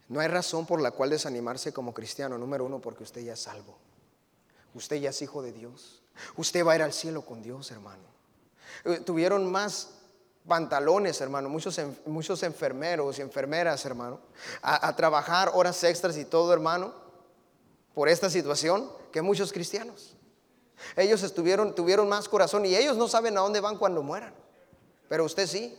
No 0.09 0.20
hay 0.20 0.29
razón 0.29 0.66
por 0.66 0.81
la 0.81 0.92
cual 0.92 1.11
desanimarse 1.11 1.72
como 1.72 1.92
cristiano. 1.92 2.38
Número 2.38 2.64
uno, 2.64 2.81
porque 2.81 3.03
usted 3.03 3.22
ya 3.22 3.33
es 3.33 3.40
salvo. 3.40 3.77
Usted 4.72 4.96
ya 4.96 5.11
es 5.11 5.20
hijo 5.20 5.42
de 5.42 5.51
Dios. 5.51 6.01
Usted 6.37 6.64
va 6.64 6.72
a 6.72 6.76
ir 6.76 6.83
al 6.83 6.92
cielo 6.92 7.22
con 7.22 7.42
Dios, 7.42 7.70
hermano. 7.70 8.02
Eh, 8.85 9.00
tuvieron 9.00 9.50
más 9.50 9.90
pantalones, 10.46 11.20
hermano, 11.20 11.48
muchos, 11.48 11.81
muchos 12.05 12.42
enfermeros 12.42 13.18
y 13.18 13.22
enfermeras, 13.22 13.85
hermano, 13.85 14.20
a, 14.62 14.94
trabajar 14.94 15.50
horas 15.55 15.83
extras 15.85 16.16
y 16.16 16.24
todo, 16.24 16.52
hermano, 16.52 16.94
por 17.94 18.09
esta 18.09 18.31
situación 18.31 18.90
que 19.12 19.22
muchos 19.22 19.52
cristianos. 19.52 20.14
Ellos 20.94 21.22
estuvieron, 21.22 21.74
tuvieron 21.74 22.09
más 22.09 22.29
corazón 22.29 22.64
y 22.66 22.76
ellos 22.76 22.96
no 22.96 23.09
saben 23.09 23.37
a 23.37 23.40
dónde 23.40 23.61
van 23.61 23.76
cuando 23.76 24.02
mueran, 24.02 24.35
pero 25.09 25.24
usted 25.24 25.46
sí. 25.46 25.76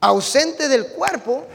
Ausente 0.00 0.68
del 0.68 0.88
cuerpo 0.88 1.46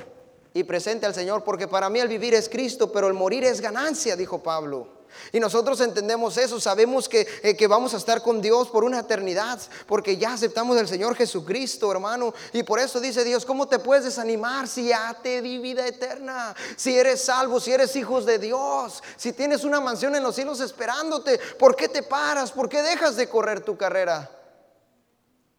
y 0.54 0.64
presente 0.64 1.06
al 1.06 1.14
Señor, 1.14 1.44
porque 1.44 1.68
para 1.68 1.90
mí 1.90 2.00
el 2.00 2.08
vivir 2.08 2.34
es 2.34 2.50
Cristo, 2.50 2.92
pero 2.92 3.08
el 3.08 3.14
morir 3.14 3.44
es 3.44 3.62
ganancia, 3.62 4.16
dijo 4.16 4.42
Pablo. 4.42 4.97
Y 5.32 5.40
nosotros 5.40 5.80
entendemos 5.82 6.38
eso, 6.38 6.60
sabemos 6.60 7.10
que, 7.10 7.28
eh, 7.44 7.56
que, 7.56 7.68
vamos 7.68 7.94
a 7.94 7.98
estar 7.98 8.22
con 8.22 8.42
Dios 8.42 8.70
por 8.70 8.84
una 8.84 9.00
eternidad, 9.00 9.60
porque 9.86 10.18
ya 10.18 10.34
aceptamos 10.34 10.78
al 10.78 10.88
Señor 10.88 11.16
Jesucristo, 11.16 11.92
hermano. 11.92 12.34
Y 12.54 12.64
por 12.64 12.80
eso 12.80 13.00
dice 13.00 13.24
Dios, 13.24 13.46
¿cómo 13.46 13.68
te 13.68 13.80
puedes 13.80 14.06
desanimar 14.06 14.68
si 14.68 14.88
ya 14.88 15.18
te 15.22 15.42
di 15.42 15.58
vida 15.58 15.86
eterna? 15.86 16.56
Si 16.76 16.98
eres 16.98 17.24
salvo, 17.24 17.60
si 17.60 17.72
eres 17.72 17.96
hijos 17.96 18.26
de 18.26 18.40
Dios, 18.40 19.04
si 19.16 19.34
tienes 19.34 19.64
una 19.64 19.80
mansión 19.80 20.16
en 20.16 20.24
los 20.24 20.36
cielos 20.36 20.60
esperándote, 20.60 21.40
¿por 21.60 21.76
qué 21.76 21.90
te 21.90 22.04
paras? 22.04 22.52
¿Por 22.52 22.70
qué 22.70 22.82
dejas 22.82 23.16
de 23.16 23.30
correr 23.30 23.62
tu 23.62 23.78
carrera? 23.78 24.32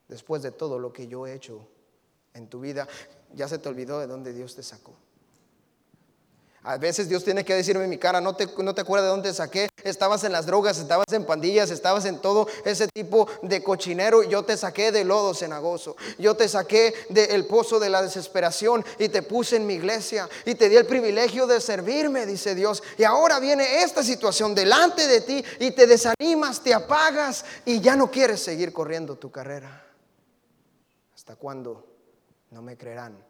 Después 0.08 0.42
de 0.42 0.50
todo 0.50 0.78
lo 0.78 0.92
que 0.92 1.06
yo 1.06 1.26
he 1.26 1.34
hecho 1.34 1.68
en 2.34 2.48
tu 2.48 2.61
vida, 2.61 2.88
ya 3.34 3.48
se 3.48 3.58
te 3.58 3.68
olvidó 3.68 3.98
de 4.00 4.06
dónde 4.06 4.32
Dios 4.32 4.54
te 4.54 4.62
sacó. 4.62 4.96
A 6.68 6.76
veces 6.76 7.09
Dios 7.09 7.24
tiene 7.24 7.46
que 7.46 7.54
decirme 7.54 7.85
en 7.85 7.88
mi 7.88 7.96
cara, 7.96 8.20
no 8.20 8.37
te, 8.37 8.46
no 8.59 8.74
te 8.74 8.83
acuerdas 8.83 9.07
de 9.07 9.11
dónde 9.11 9.33
saqué, 9.33 9.70
estabas 9.85 10.22
en 10.24 10.33
las 10.33 10.44
drogas, 10.44 10.76
estabas 10.76 11.11
en 11.12 11.24
pandillas, 11.24 11.70
estabas 11.70 12.04
en 12.04 12.18
todo 12.18 12.46
ese 12.62 12.88
tipo 12.88 13.26
de 13.40 13.62
cochinero. 13.62 14.22
Yo 14.22 14.42
te 14.42 14.54
saqué 14.54 14.92
de 14.92 15.02
lodo 15.02 15.33
cenagoso, 15.33 15.96
yo 16.18 16.37
te 16.37 16.46
saqué 16.46 16.92
del 17.09 17.46
pozo 17.46 17.81
de 17.81 17.88
la 17.88 18.02
desesperación 18.02 18.85
y 18.98 19.09
te 19.09 19.22
puse 19.22 19.57
en 19.57 19.66
mi 19.66 19.76
iglesia 19.76 20.28
y 20.44 20.57
te 20.57 20.68
di 20.68 20.76
el 20.76 20.85
privilegio 20.85 21.46
de 21.46 21.59
servirme, 21.62 22.26
dice 22.26 22.54
Dios. 22.54 22.83
Y 22.98 23.04
ahora 23.04 23.40
viene 23.40 23.83
esta 23.83 24.02
situación 24.02 24.54
delante 24.54 25.07
de 25.07 25.22
ti 25.22 25.42
y 25.61 25.70
te 25.70 25.87
desanimas, 25.87 26.62
te 26.62 26.74
apagas 26.74 27.46
y 27.64 27.81
ya 27.81 27.96
no 27.96 28.11
quieres 28.11 28.42
seguir 28.42 28.74
corriendo 28.74 29.16
tu 29.16 29.31
carrera. 29.31 29.87
¿Hasta 31.14 31.35
cuándo 31.35 31.87
no 32.50 32.61
me 32.61 32.76
creerán? 32.76 33.27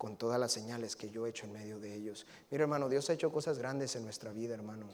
Con 0.00 0.16
todas 0.16 0.40
las 0.40 0.50
señales 0.50 0.96
que 0.96 1.10
yo 1.10 1.26
he 1.26 1.28
hecho 1.28 1.44
en 1.44 1.52
medio 1.52 1.78
de 1.78 1.94
ellos. 1.94 2.24
Mira, 2.50 2.62
hermano, 2.62 2.88
Dios 2.88 3.10
ha 3.10 3.12
hecho 3.12 3.30
cosas 3.30 3.58
grandes 3.58 3.94
en 3.96 4.02
nuestra 4.02 4.32
vida, 4.32 4.54
hermano. 4.54 4.86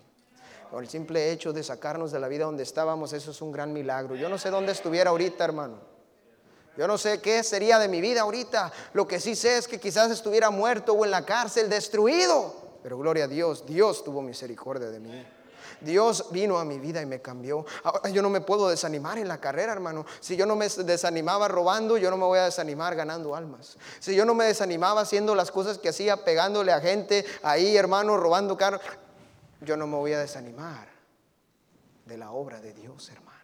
Con 0.69 0.83
el 0.83 0.91
simple 0.91 1.31
hecho 1.31 1.53
de 1.53 1.63
sacarnos 1.63 2.11
de 2.11 2.19
la 2.19 2.27
vida 2.27 2.45
donde 2.45 2.65
estábamos, 2.65 3.13
eso 3.13 3.31
es 3.31 3.41
un 3.41 3.53
gran 3.53 3.73
milagro. 3.73 4.17
Yo 4.17 4.29
no 4.29 4.37
sé 4.37 4.51
dónde 4.51 4.73
estuviera 4.73 5.11
ahorita, 5.11 5.45
hermano. 5.45 5.79
Yo 6.77 6.89
no 6.89 6.99
sé 6.99 7.21
qué 7.21 7.45
sería 7.45 7.79
de 7.79 7.87
mi 7.87 8.01
vida 8.01 8.23
ahorita. 8.23 8.73
Lo 8.95 9.07
que 9.07 9.21
sí 9.21 9.37
sé 9.37 9.59
es 9.59 9.69
que 9.69 9.79
quizás 9.79 10.11
estuviera 10.11 10.51
muerto 10.51 10.93
o 10.95 11.05
en 11.05 11.13
la 11.13 11.25
cárcel, 11.25 11.71
destruido. 11.71 12.53
Pero 12.83 12.99
gloria 12.99 13.27
a 13.27 13.29
Dios, 13.29 13.65
Dios 13.65 14.03
tuvo 14.03 14.23
misericordia 14.23 14.89
de 14.89 14.99
mí. 14.99 15.25
Dios 15.81 16.27
vino 16.31 16.59
a 16.59 16.65
mi 16.65 16.79
vida 16.79 17.03
y 17.03 17.07
me 17.07 17.21
cambió. 17.21 17.65
Ahora 17.83 18.11
yo 18.11 18.23
no 18.23 18.31
me 18.31 18.41
puedo 18.41 18.69
desanimar 18.69 19.19
en 19.19 19.29
la 19.29 19.39
carrera, 19.39 19.73
hermano. 19.73 20.07
Si 20.21 20.37
yo 20.37 20.47
no 20.47 20.57
me 20.57 20.69
desanimaba 20.69 21.49
robando, 21.49 21.97
yo 21.97 22.11
no 22.11 22.17
me 22.17 22.25
voy 22.25 22.39
a 22.39 22.45
desanimar 22.45 22.95
ganando 22.95 23.35
almas. 23.35 23.77
Si 24.01 24.15
yo 24.15 24.25
no 24.25 24.35
me 24.35 24.47
desanimaba 24.47 25.03
haciendo 25.03 25.35
las 25.35 25.51
cosas 25.51 25.79
que 25.79 25.89
hacía, 25.89 26.25
pegándole 26.25 26.73
a 26.73 26.81
gente 26.81 27.25
ahí, 27.43 27.77
hermano, 27.77 28.17
robando 28.17 28.57
carros, 28.57 28.81
yo 29.61 29.77
no 29.77 29.87
me 29.87 29.97
voy 29.97 30.13
a 30.13 30.21
desanimar 30.21 30.89
de 32.05 32.17
la 32.17 32.31
obra 32.31 32.61
de 32.61 32.73
Dios, 32.73 33.09
hermano. 33.11 33.37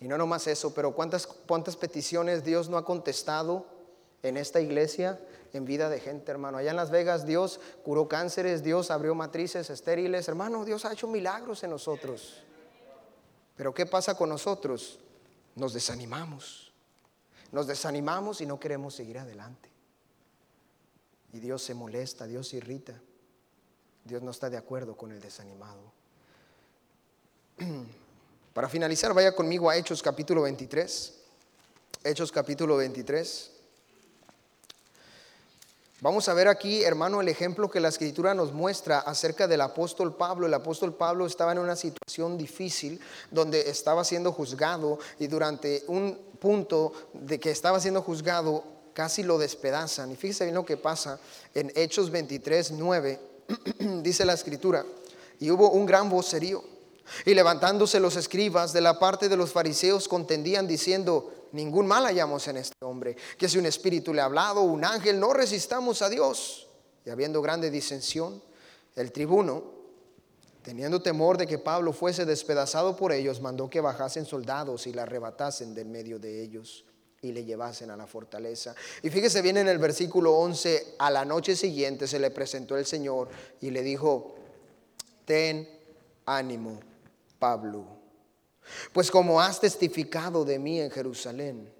Y 0.00 0.08
no 0.08 0.18
nomás 0.18 0.46
eso, 0.48 0.74
pero 0.74 0.92
¿cuántas, 0.92 1.26
cuántas 1.26 1.76
peticiones 1.76 2.42
Dios 2.44 2.68
no 2.68 2.76
ha 2.76 2.84
contestado 2.84 3.71
en 4.22 4.36
esta 4.36 4.60
iglesia? 4.60 5.18
en 5.52 5.64
vida 5.64 5.88
de 5.88 6.00
gente, 6.00 6.30
hermano. 6.30 6.58
Allá 6.58 6.70
en 6.70 6.76
Las 6.76 6.90
Vegas 6.90 7.26
Dios 7.26 7.60
curó 7.84 8.08
cánceres, 8.08 8.62
Dios 8.62 8.90
abrió 8.90 9.14
matrices 9.14 9.68
estériles, 9.70 10.28
hermano, 10.28 10.64
Dios 10.64 10.84
ha 10.84 10.92
hecho 10.92 11.06
milagros 11.08 11.62
en 11.62 11.70
nosotros. 11.70 12.42
Pero 13.56 13.74
¿qué 13.74 13.86
pasa 13.86 14.16
con 14.16 14.28
nosotros? 14.28 14.98
Nos 15.54 15.74
desanimamos. 15.74 16.72
Nos 17.50 17.66
desanimamos 17.66 18.40
y 18.40 18.46
no 18.46 18.58
queremos 18.58 18.94
seguir 18.94 19.18
adelante. 19.18 19.68
Y 21.34 21.38
Dios 21.38 21.62
se 21.62 21.74
molesta, 21.74 22.26
Dios 22.26 22.48
se 22.48 22.56
irrita. 22.56 22.98
Dios 24.04 24.22
no 24.22 24.30
está 24.30 24.48
de 24.50 24.56
acuerdo 24.56 24.96
con 24.96 25.12
el 25.12 25.20
desanimado. 25.20 25.92
Para 28.54 28.68
finalizar, 28.68 29.14
vaya 29.14 29.34
conmigo 29.34 29.68
a 29.70 29.76
Hechos 29.76 30.02
capítulo 30.02 30.42
23. 30.42 31.18
Hechos 32.04 32.32
capítulo 32.32 32.76
23. 32.78 33.51
Vamos 36.02 36.28
a 36.28 36.34
ver 36.34 36.48
aquí, 36.48 36.82
hermano, 36.82 37.20
el 37.20 37.28
ejemplo 37.28 37.70
que 37.70 37.78
la 37.78 37.86
escritura 37.86 38.34
nos 38.34 38.52
muestra 38.52 38.98
acerca 38.98 39.46
del 39.46 39.60
apóstol 39.60 40.16
Pablo. 40.16 40.48
El 40.48 40.54
apóstol 40.54 40.94
Pablo 40.94 41.26
estaba 41.26 41.52
en 41.52 41.60
una 41.60 41.76
situación 41.76 42.36
difícil 42.36 43.00
donde 43.30 43.70
estaba 43.70 44.02
siendo 44.02 44.32
juzgado 44.32 44.98
y 45.20 45.28
durante 45.28 45.84
un 45.86 46.18
punto 46.40 46.92
de 47.12 47.38
que 47.38 47.52
estaba 47.52 47.78
siendo 47.78 48.02
juzgado 48.02 48.64
casi 48.94 49.22
lo 49.22 49.38
despedazan. 49.38 50.10
Y 50.10 50.16
fíjese 50.16 50.42
bien 50.42 50.56
lo 50.56 50.66
que 50.66 50.76
pasa 50.76 51.20
en 51.54 51.70
Hechos 51.76 52.10
23, 52.10 52.72
9, 52.72 53.20
dice 54.02 54.24
la 54.24 54.32
escritura, 54.32 54.84
y 55.38 55.52
hubo 55.52 55.70
un 55.70 55.86
gran 55.86 56.10
vocerío. 56.10 56.64
Y 57.24 57.32
levantándose 57.34 58.00
los 58.00 58.16
escribas 58.16 58.72
de 58.72 58.80
la 58.80 58.98
parte 58.98 59.28
de 59.28 59.36
los 59.36 59.52
fariseos 59.52 60.08
contendían 60.08 60.66
diciendo, 60.66 61.30
ningún 61.52 61.86
mal 61.86 62.04
hallamos 62.04 62.46
en 62.48 62.56
este 62.56 62.84
hombre, 62.84 63.16
que 63.38 63.48
si 63.48 63.58
un 63.58 63.66
espíritu 63.66 64.12
le 64.12 64.20
ha 64.20 64.26
hablado, 64.26 64.62
un 64.62 64.84
ángel, 64.84 65.20
no 65.20 65.32
resistamos 65.32 66.02
a 66.02 66.08
Dios. 66.08 66.68
Y 67.04 67.10
habiendo 67.10 67.42
grande 67.42 67.70
disensión, 67.70 68.42
el 68.96 69.12
tribuno, 69.12 69.64
teniendo 70.62 71.02
temor 71.02 71.38
de 71.38 71.46
que 71.46 71.58
Pablo 71.58 71.92
fuese 71.92 72.24
despedazado 72.24 72.96
por 72.96 73.12
ellos, 73.12 73.40
mandó 73.40 73.68
que 73.68 73.80
bajasen 73.80 74.24
soldados 74.24 74.86
y 74.86 74.92
le 74.92 75.00
arrebatasen 75.00 75.74
del 75.74 75.88
medio 75.88 76.18
de 76.18 76.42
ellos 76.42 76.84
y 77.20 77.32
le 77.32 77.44
llevasen 77.44 77.90
a 77.90 77.96
la 77.96 78.06
fortaleza. 78.06 78.74
Y 79.02 79.10
fíjese 79.10 79.42
bien 79.42 79.56
en 79.56 79.68
el 79.68 79.78
versículo 79.78 80.34
11, 80.34 80.96
a 80.98 81.10
la 81.10 81.24
noche 81.24 81.54
siguiente 81.56 82.06
se 82.06 82.18
le 82.18 82.30
presentó 82.30 82.76
el 82.76 82.86
Señor 82.86 83.28
y 83.60 83.70
le 83.70 83.82
dijo, 83.82 84.34
ten 85.24 85.68
ánimo, 86.26 86.80
Pablo 87.38 88.01
pues 88.92 89.10
como 89.10 89.40
has 89.40 89.60
testificado 89.60 90.44
de 90.44 90.58
mí 90.58 90.80
en 90.80 90.90
Jerusalén, 90.90 91.72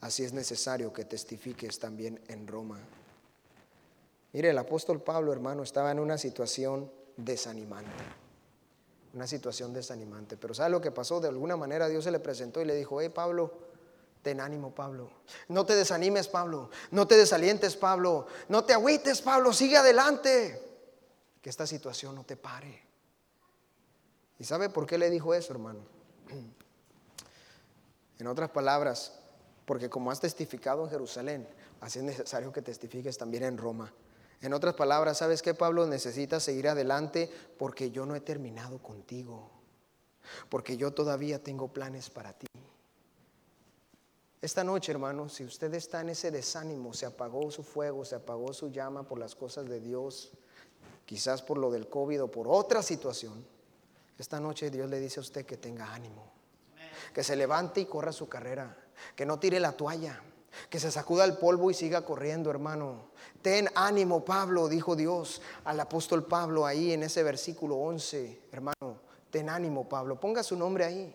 así 0.00 0.24
es 0.24 0.32
necesario 0.32 0.92
que 0.92 1.04
testifiques 1.04 1.78
también 1.78 2.20
en 2.28 2.46
Roma. 2.46 2.78
Mire, 4.32 4.50
el 4.50 4.58
apóstol 4.58 5.02
Pablo, 5.02 5.32
hermano, 5.32 5.62
estaba 5.62 5.90
en 5.90 5.98
una 5.98 6.16
situación 6.16 6.90
desanimante. 7.16 8.04
Una 9.12 9.26
situación 9.26 9.72
desanimante. 9.72 10.36
Pero 10.36 10.54
¿sabe 10.54 10.70
lo 10.70 10.80
que 10.80 10.92
pasó? 10.92 11.20
De 11.20 11.28
alguna 11.28 11.56
manera 11.56 11.88
Dios 11.88 12.04
se 12.04 12.12
le 12.12 12.20
presentó 12.20 12.60
y 12.60 12.64
le 12.64 12.76
dijo, 12.76 13.00
hey 13.00 13.08
Pablo, 13.08 13.52
ten 14.22 14.40
ánimo 14.40 14.72
Pablo. 14.72 15.10
No 15.48 15.66
te 15.66 15.74
desanimes 15.74 16.28
Pablo. 16.28 16.70
No 16.92 17.08
te 17.08 17.16
desalientes 17.16 17.76
Pablo. 17.76 18.26
No 18.48 18.64
te 18.64 18.72
agüites 18.72 19.20
Pablo. 19.20 19.52
Sigue 19.52 19.76
adelante. 19.76 20.62
Que 21.42 21.50
esta 21.50 21.66
situación 21.66 22.14
no 22.14 22.22
te 22.22 22.36
pare. 22.36 22.86
¿Y 24.38 24.44
sabe 24.44 24.70
por 24.70 24.86
qué 24.86 24.96
le 24.96 25.10
dijo 25.10 25.34
eso, 25.34 25.52
hermano? 25.52 25.80
En 28.18 28.26
otras 28.26 28.50
palabras, 28.50 29.18
porque 29.64 29.88
como 29.88 30.10
has 30.10 30.20
testificado 30.20 30.84
en 30.84 30.90
Jerusalén, 30.90 31.48
así 31.80 32.00
es 32.00 32.04
necesario 32.04 32.52
que 32.52 32.60
testifiques 32.60 33.16
también 33.16 33.44
en 33.44 33.56
Roma. 33.56 33.94
En 34.42 34.52
otras 34.52 34.74
palabras, 34.74 35.16
¿sabes 35.16 35.40
qué, 35.40 35.54
Pablo? 35.54 35.86
Necesitas 35.86 36.42
seguir 36.42 36.68
adelante 36.68 37.30
porque 37.58 37.90
yo 37.90 38.04
no 38.04 38.14
he 38.14 38.20
terminado 38.20 38.78
contigo. 38.82 39.50
Porque 40.50 40.76
yo 40.76 40.92
todavía 40.92 41.42
tengo 41.42 41.68
planes 41.68 42.10
para 42.10 42.34
ti. 42.34 42.46
Esta 44.42 44.64
noche, 44.64 44.92
hermano, 44.92 45.28
si 45.28 45.44
usted 45.44 45.72
está 45.74 46.00
en 46.00 46.10
ese 46.10 46.30
desánimo, 46.30 46.94
se 46.94 47.04
apagó 47.04 47.50
su 47.50 47.62
fuego, 47.62 48.06
se 48.06 48.14
apagó 48.14 48.54
su 48.54 48.68
llama 48.70 49.02
por 49.02 49.18
las 49.18 49.34
cosas 49.34 49.68
de 49.68 49.80
Dios, 49.80 50.30
quizás 51.04 51.42
por 51.42 51.58
lo 51.58 51.70
del 51.70 51.88
COVID 51.88 52.22
o 52.22 52.30
por 52.30 52.48
otra 52.48 52.82
situación, 52.82 53.44
esta 54.20 54.40
noche 54.40 54.70
Dios 54.70 54.88
le 54.90 55.00
dice 55.00 55.20
a 55.20 55.22
usted 55.22 55.46
que 55.46 55.56
tenga 55.56 55.92
ánimo, 55.92 56.30
que 57.14 57.24
se 57.24 57.36
levante 57.36 57.80
y 57.80 57.86
corra 57.86 58.12
su 58.12 58.28
carrera, 58.28 58.76
que 59.16 59.26
no 59.26 59.38
tire 59.38 59.60
la 59.60 59.72
toalla, 59.72 60.20
que 60.68 60.80
se 60.80 60.90
sacuda 60.90 61.24
el 61.24 61.36
polvo 61.36 61.70
y 61.70 61.74
siga 61.74 62.04
corriendo, 62.04 62.50
hermano. 62.50 63.10
Ten 63.42 63.68
ánimo, 63.74 64.24
Pablo, 64.24 64.68
dijo 64.68 64.96
Dios 64.96 65.40
al 65.64 65.80
apóstol 65.80 66.26
Pablo 66.26 66.66
ahí 66.66 66.92
en 66.92 67.02
ese 67.02 67.22
versículo 67.22 67.76
11, 67.76 68.40
hermano. 68.52 69.00
Ten 69.30 69.48
ánimo, 69.48 69.88
Pablo. 69.88 70.18
Ponga 70.18 70.42
su 70.42 70.56
nombre 70.56 70.84
ahí. 70.84 71.14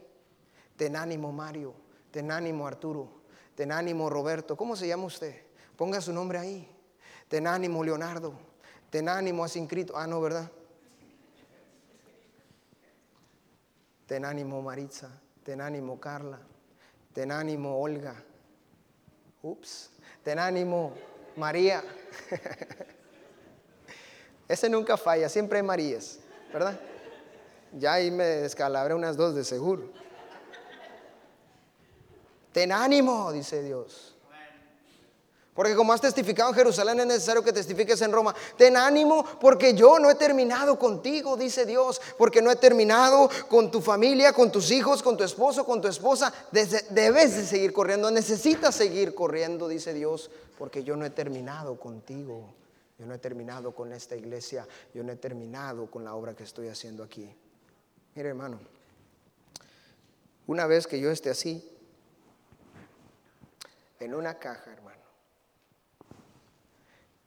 Ten 0.78 0.96
ánimo, 0.96 1.32
Mario. 1.32 1.74
Ten 2.12 2.32
ánimo, 2.32 2.66
Arturo. 2.66 3.10
Ten 3.56 3.72
ánimo, 3.72 4.10
Roberto. 4.10 4.56
¿Cómo 4.56 4.76
se 4.76 4.88
llama 4.88 5.06
usted? 5.06 5.36
Ponga 5.76 6.00
su 6.00 6.14
nombre 6.14 6.40
ahí. 6.40 6.70
Ten 7.28 7.46
ánimo, 7.46 7.84
Leonardo. 7.84 8.34
Ten 8.90 9.10
ánimo, 9.10 9.44
Asincrito. 9.44 9.98
Ah, 9.98 10.08
no, 10.08 10.22
¿verdad? 10.22 10.50
Ten 14.08 14.26
ánimo 14.26 14.62
Maritza, 14.62 15.10
ten 15.44 15.62
ánimo 15.62 16.00
Carla, 16.00 16.40
ten 17.14 17.32
ánimo 17.32 17.80
Olga. 17.80 18.16
Ups, 19.42 19.92
ten 20.24 20.40
ánimo 20.40 20.94
María. 21.36 21.84
Ese 24.48 24.70
nunca 24.70 24.96
falla, 24.96 25.28
siempre 25.28 25.60
hay 25.60 25.64
Marías, 25.64 26.20
¿verdad? 26.54 26.80
Ya 27.74 27.94
ahí 27.94 28.12
me 28.12 28.26
descalabré 28.26 28.94
unas 28.94 29.18
dos 29.18 29.36
de 29.36 29.44
seguro. 29.44 29.90
Ten 32.52 32.72
ánimo, 32.72 33.34
dice 33.34 33.64
Dios. 33.64 34.15
Porque 35.56 35.74
como 35.74 35.94
has 35.94 36.02
testificado 36.02 36.50
en 36.50 36.56
Jerusalén 36.56 37.00
es 37.00 37.06
necesario 37.06 37.42
que 37.42 37.54
testifiques 37.54 38.02
en 38.02 38.12
Roma. 38.12 38.36
Ten 38.58 38.76
ánimo 38.76 39.24
porque 39.40 39.74
yo 39.74 39.98
no 40.00 40.10
he 40.10 40.16
terminado 40.16 40.78
contigo, 40.78 41.38
dice 41.38 41.66
Dios. 41.66 42.02
Porque 42.18 42.42
no 42.42 42.52
he 42.52 42.58
terminado 42.58 43.30
con 43.48 43.72
tu 43.72 43.80
familia, 43.80 44.34
con 44.34 44.52
tus 44.52 44.70
hijos, 44.72 45.02
con 45.02 45.16
tu 45.16 45.24
esposo, 45.24 45.66
con 45.66 45.82
tu 45.82 45.88
esposa. 45.88 46.34
Debes 46.52 47.38
de 47.38 47.46
seguir 47.46 47.72
corriendo. 47.72 48.12
Necesitas 48.12 48.76
seguir 48.76 49.16
corriendo, 49.16 49.70
dice 49.70 49.94
Dios. 49.94 50.30
Porque 50.58 50.84
yo 50.84 50.98
no 50.98 51.06
he 51.06 51.10
terminado 51.10 51.80
contigo. 51.80 52.54
Yo 53.00 53.06
no 53.06 53.14
he 53.14 53.20
terminado 53.20 53.74
con 53.74 53.94
esta 53.94 54.18
iglesia. 54.18 54.68
Yo 54.94 55.04
no 55.04 55.14
he 55.14 55.16
terminado 55.16 55.90
con 55.90 56.04
la 56.04 56.16
obra 56.16 56.36
que 56.36 56.44
estoy 56.44 56.68
haciendo 56.68 57.02
aquí. 57.02 57.34
Mire 58.14 58.28
hermano, 58.28 58.60
una 60.48 60.68
vez 60.68 60.86
que 60.86 61.00
yo 61.00 61.12
esté 61.12 61.30
así, 61.30 61.66
en 64.02 64.14
una 64.14 64.38
caja, 64.38 64.74
hermano 64.74 64.85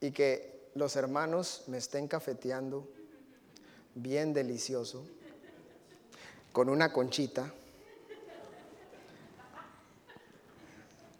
y 0.01 0.11
que 0.11 0.69
los 0.75 0.95
hermanos 0.95 1.63
me 1.67 1.77
estén 1.77 2.07
cafeteando 2.07 2.87
bien 3.95 4.33
delicioso, 4.33 5.05
con 6.51 6.69
una 6.69 6.91
conchita, 6.91 7.53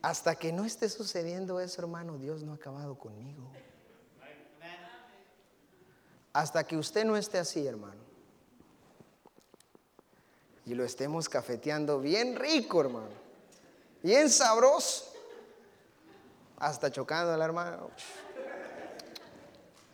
hasta 0.01 0.35
que 0.35 0.53
no 0.53 0.65
esté 0.65 0.87
sucediendo 0.89 1.59
eso, 1.59 1.81
hermano, 1.81 2.17
Dios 2.17 2.41
no 2.43 2.53
ha 2.53 2.55
acabado 2.55 2.97
conmigo. 2.97 3.43
Hasta 6.31 6.63
que 6.63 6.77
usted 6.77 7.05
no 7.05 7.17
esté 7.17 7.37
así, 7.37 7.65
hermano. 7.67 8.01
Y 10.65 10.75
lo 10.75 10.85
estemos 10.85 11.27
cafeteando 11.27 11.99
bien 11.99 12.35
rico, 12.35 12.81
hermano. 12.81 13.09
Bien 14.03 14.29
sabroso. 14.29 15.11
Hasta 16.57 16.91
chocando 16.91 17.33
al 17.33 17.41
hermano. 17.41 17.89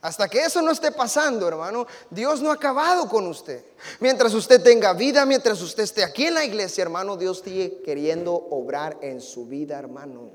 Hasta 0.06 0.30
que 0.30 0.44
eso 0.44 0.62
no 0.62 0.70
esté 0.70 0.92
pasando, 0.92 1.48
hermano, 1.48 1.88
Dios 2.12 2.40
no 2.40 2.52
ha 2.52 2.54
acabado 2.54 3.10
con 3.10 3.26
usted. 3.26 3.66
Mientras 4.00 4.36
usted 4.36 4.62
tenga 4.62 4.94
vida, 4.94 5.26
mientras 5.26 5.60
usted 5.64 5.82
esté 5.82 6.04
aquí 6.04 6.28
en 6.28 6.36
la 6.36 6.46
iglesia, 6.46 6.84
hermano, 6.84 7.18
Dios 7.18 7.42
sigue 7.44 7.82
queriendo 7.84 8.32
obrar 8.36 9.00
en 9.02 9.20
su 9.20 9.48
vida, 9.48 9.80
hermano. 9.80 10.30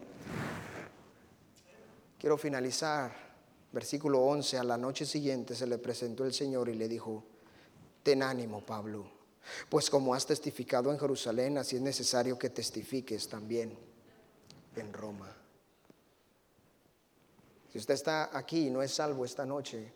Quiero 2.19 2.37
finalizar. 2.37 3.13
Versículo 3.71 4.19
11, 4.23 4.59
a 4.59 4.65
la 4.65 4.77
noche 4.77 5.07
siguiente 5.07 5.55
se 5.55 5.69
le 5.69 5.79
presentó 5.79 6.25
el 6.25 6.35
Señor 6.35 6.69
y 6.69 6.75
le 6.75 6.89
dijo, 6.89 7.23
ten 8.03 8.25
ánimo, 8.25 8.67
Pablo, 8.67 9.09
pues 9.69 9.89
como 9.89 10.15
has 10.15 10.27
testificado 10.27 10.91
en 10.91 10.99
Jerusalén, 10.99 11.59
así 11.59 11.77
es 11.77 11.83
necesario 11.83 12.37
que 12.37 12.51
testifiques 12.51 13.29
también 13.29 13.79
en 14.75 14.93
Roma. 14.93 15.40
Si 17.71 17.79
usted 17.79 17.95
está 17.95 18.37
aquí 18.37 18.67
y 18.67 18.71
no 18.71 18.83
es 18.83 18.93
salvo 18.93 19.25
esta 19.25 19.47
noche, 19.47 19.93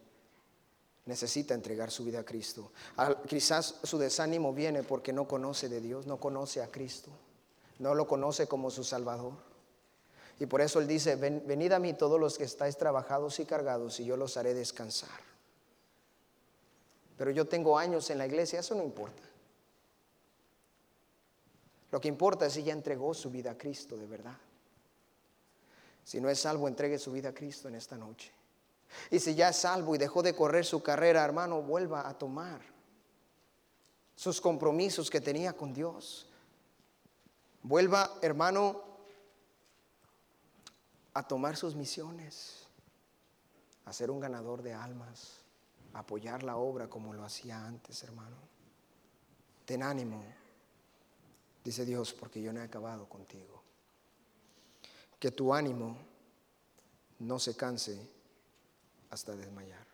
necesita 1.07 1.55
entregar 1.55 1.91
su 1.91 2.05
vida 2.05 2.21
a 2.21 2.25
Cristo. 2.25 2.73
quizás 3.27 3.77
su 3.83 3.99
desánimo 3.99 4.53
viene 4.53 4.83
porque 4.83 5.13
no 5.13 5.27
conoce 5.27 5.69
de 5.69 5.81
Dios, 5.81 6.07
no 6.07 6.19
conoce 6.19 6.63
a 6.63 6.69
Cristo, 6.69 7.11
no 7.79 7.95
lo 7.95 8.07
conoce 8.07 8.47
como 8.47 8.71
su 8.71 8.85
Salvador. 8.85 9.35
Y 10.39 10.47
por 10.47 10.61
eso 10.61 10.81
Él 10.81 10.87
dice, 10.87 11.17
venid 11.17 11.73
a 11.73 11.79
mí 11.79 11.95
todos 11.95 12.19
los 12.19 12.39
que 12.39 12.45
estáis 12.45 12.77
trabajados 12.77 13.39
y 13.41 13.45
cargados 13.45 14.01
y 14.01 14.05
yo 14.05 14.17
los 14.17 14.37
haré 14.37 14.55
descansar. 14.55 15.21
Pero 17.17 17.31
yo 17.31 17.47
tengo 17.47 17.79
años 17.79 18.11
en 18.11 18.19
la 18.19 18.27
iglesia, 18.27 18.61
eso 18.61 18.75
no 18.75 18.83
importa. 18.83 19.23
Lo 21.93 22.01
que 22.01 22.09
importa 22.09 22.47
es 22.47 22.55
si 22.55 22.65
ya 22.65 22.73
entregó 22.73 23.15
su 23.15 23.31
vida 23.31 23.53
a 23.53 23.59
Cristo 23.59 23.97
de 23.97 24.07
verdad. 24.07 24.37
Si 26.05 26.21
no 26.21 26.29
es 26.29 26.41
salvo, 26.41 26.69
entregue 26.69 26.99
su 26.99 27.13
vida 27.13 27.31
a 27.31 27.35
Cristo 27.35 27.69
en 27.69 27.75
esta 27.75 27.97
noche. 27.97 28.31
Y 29.11 29.19
si 29.19 29.35
ya 29.35 29.49
es 29.49 29.57
salvo 29.57 29.95
y 29.95 29.99
dejó 29.99 30.23
de 30.23 30.37
correr 30.37 30.65
su 30.65 30.83
carrera, 30.83 31.25
hermano, 31.25 31.63
vuelva 31.63 32.07
a 32.07 32.17
tomar 32.17 32.61
sus 34.15 34.41
compromisos 34.41 35.11
que 35.11 35.21
tenía 35.21 35.55
con 35.55 35.73
Dios. 35.73 36.29
Vuelva, 37.63 38.19
hermano, 38.21 38.85
a 41.15 41.27
tomar 41.27 41.57
sus 41.57 41.75
misiones, 41.75 42.69
a 43.87 43.93
ser 43.93 44.11
un 44.11 44.21
ganador 44.21 44.63
de 44.63 44.75
almas, 44.75 45.39
a 45.95 46.01
apoyar 46.01 46.43
la 46.43 46.57
obra 46.57 46.89
como 46.89 47.15
lo 47.15 47.25
hacía 47.25 47.65
antes, 47.65 48.03
hermano. 48.03 48.37
Ten 49.65 49.83
ánimo, 49.83 50.23
dice 51.65 51.87
Dios, 51.87 52.13
porque 52.13 52.43
yo 52.43 52.53
no 52.53 52.61
he 52.61 52.65
acabado 52.65 53.09
contigo 53.09 53.64
que 55.25 55.31
tu 55.31 55.55
ánimo 55.55 55.97
no 57.21 57.39
se 57.39 57.57
canse 57.57 57.99
hasta 59.09 59.35
desmayar. 59.35 59.87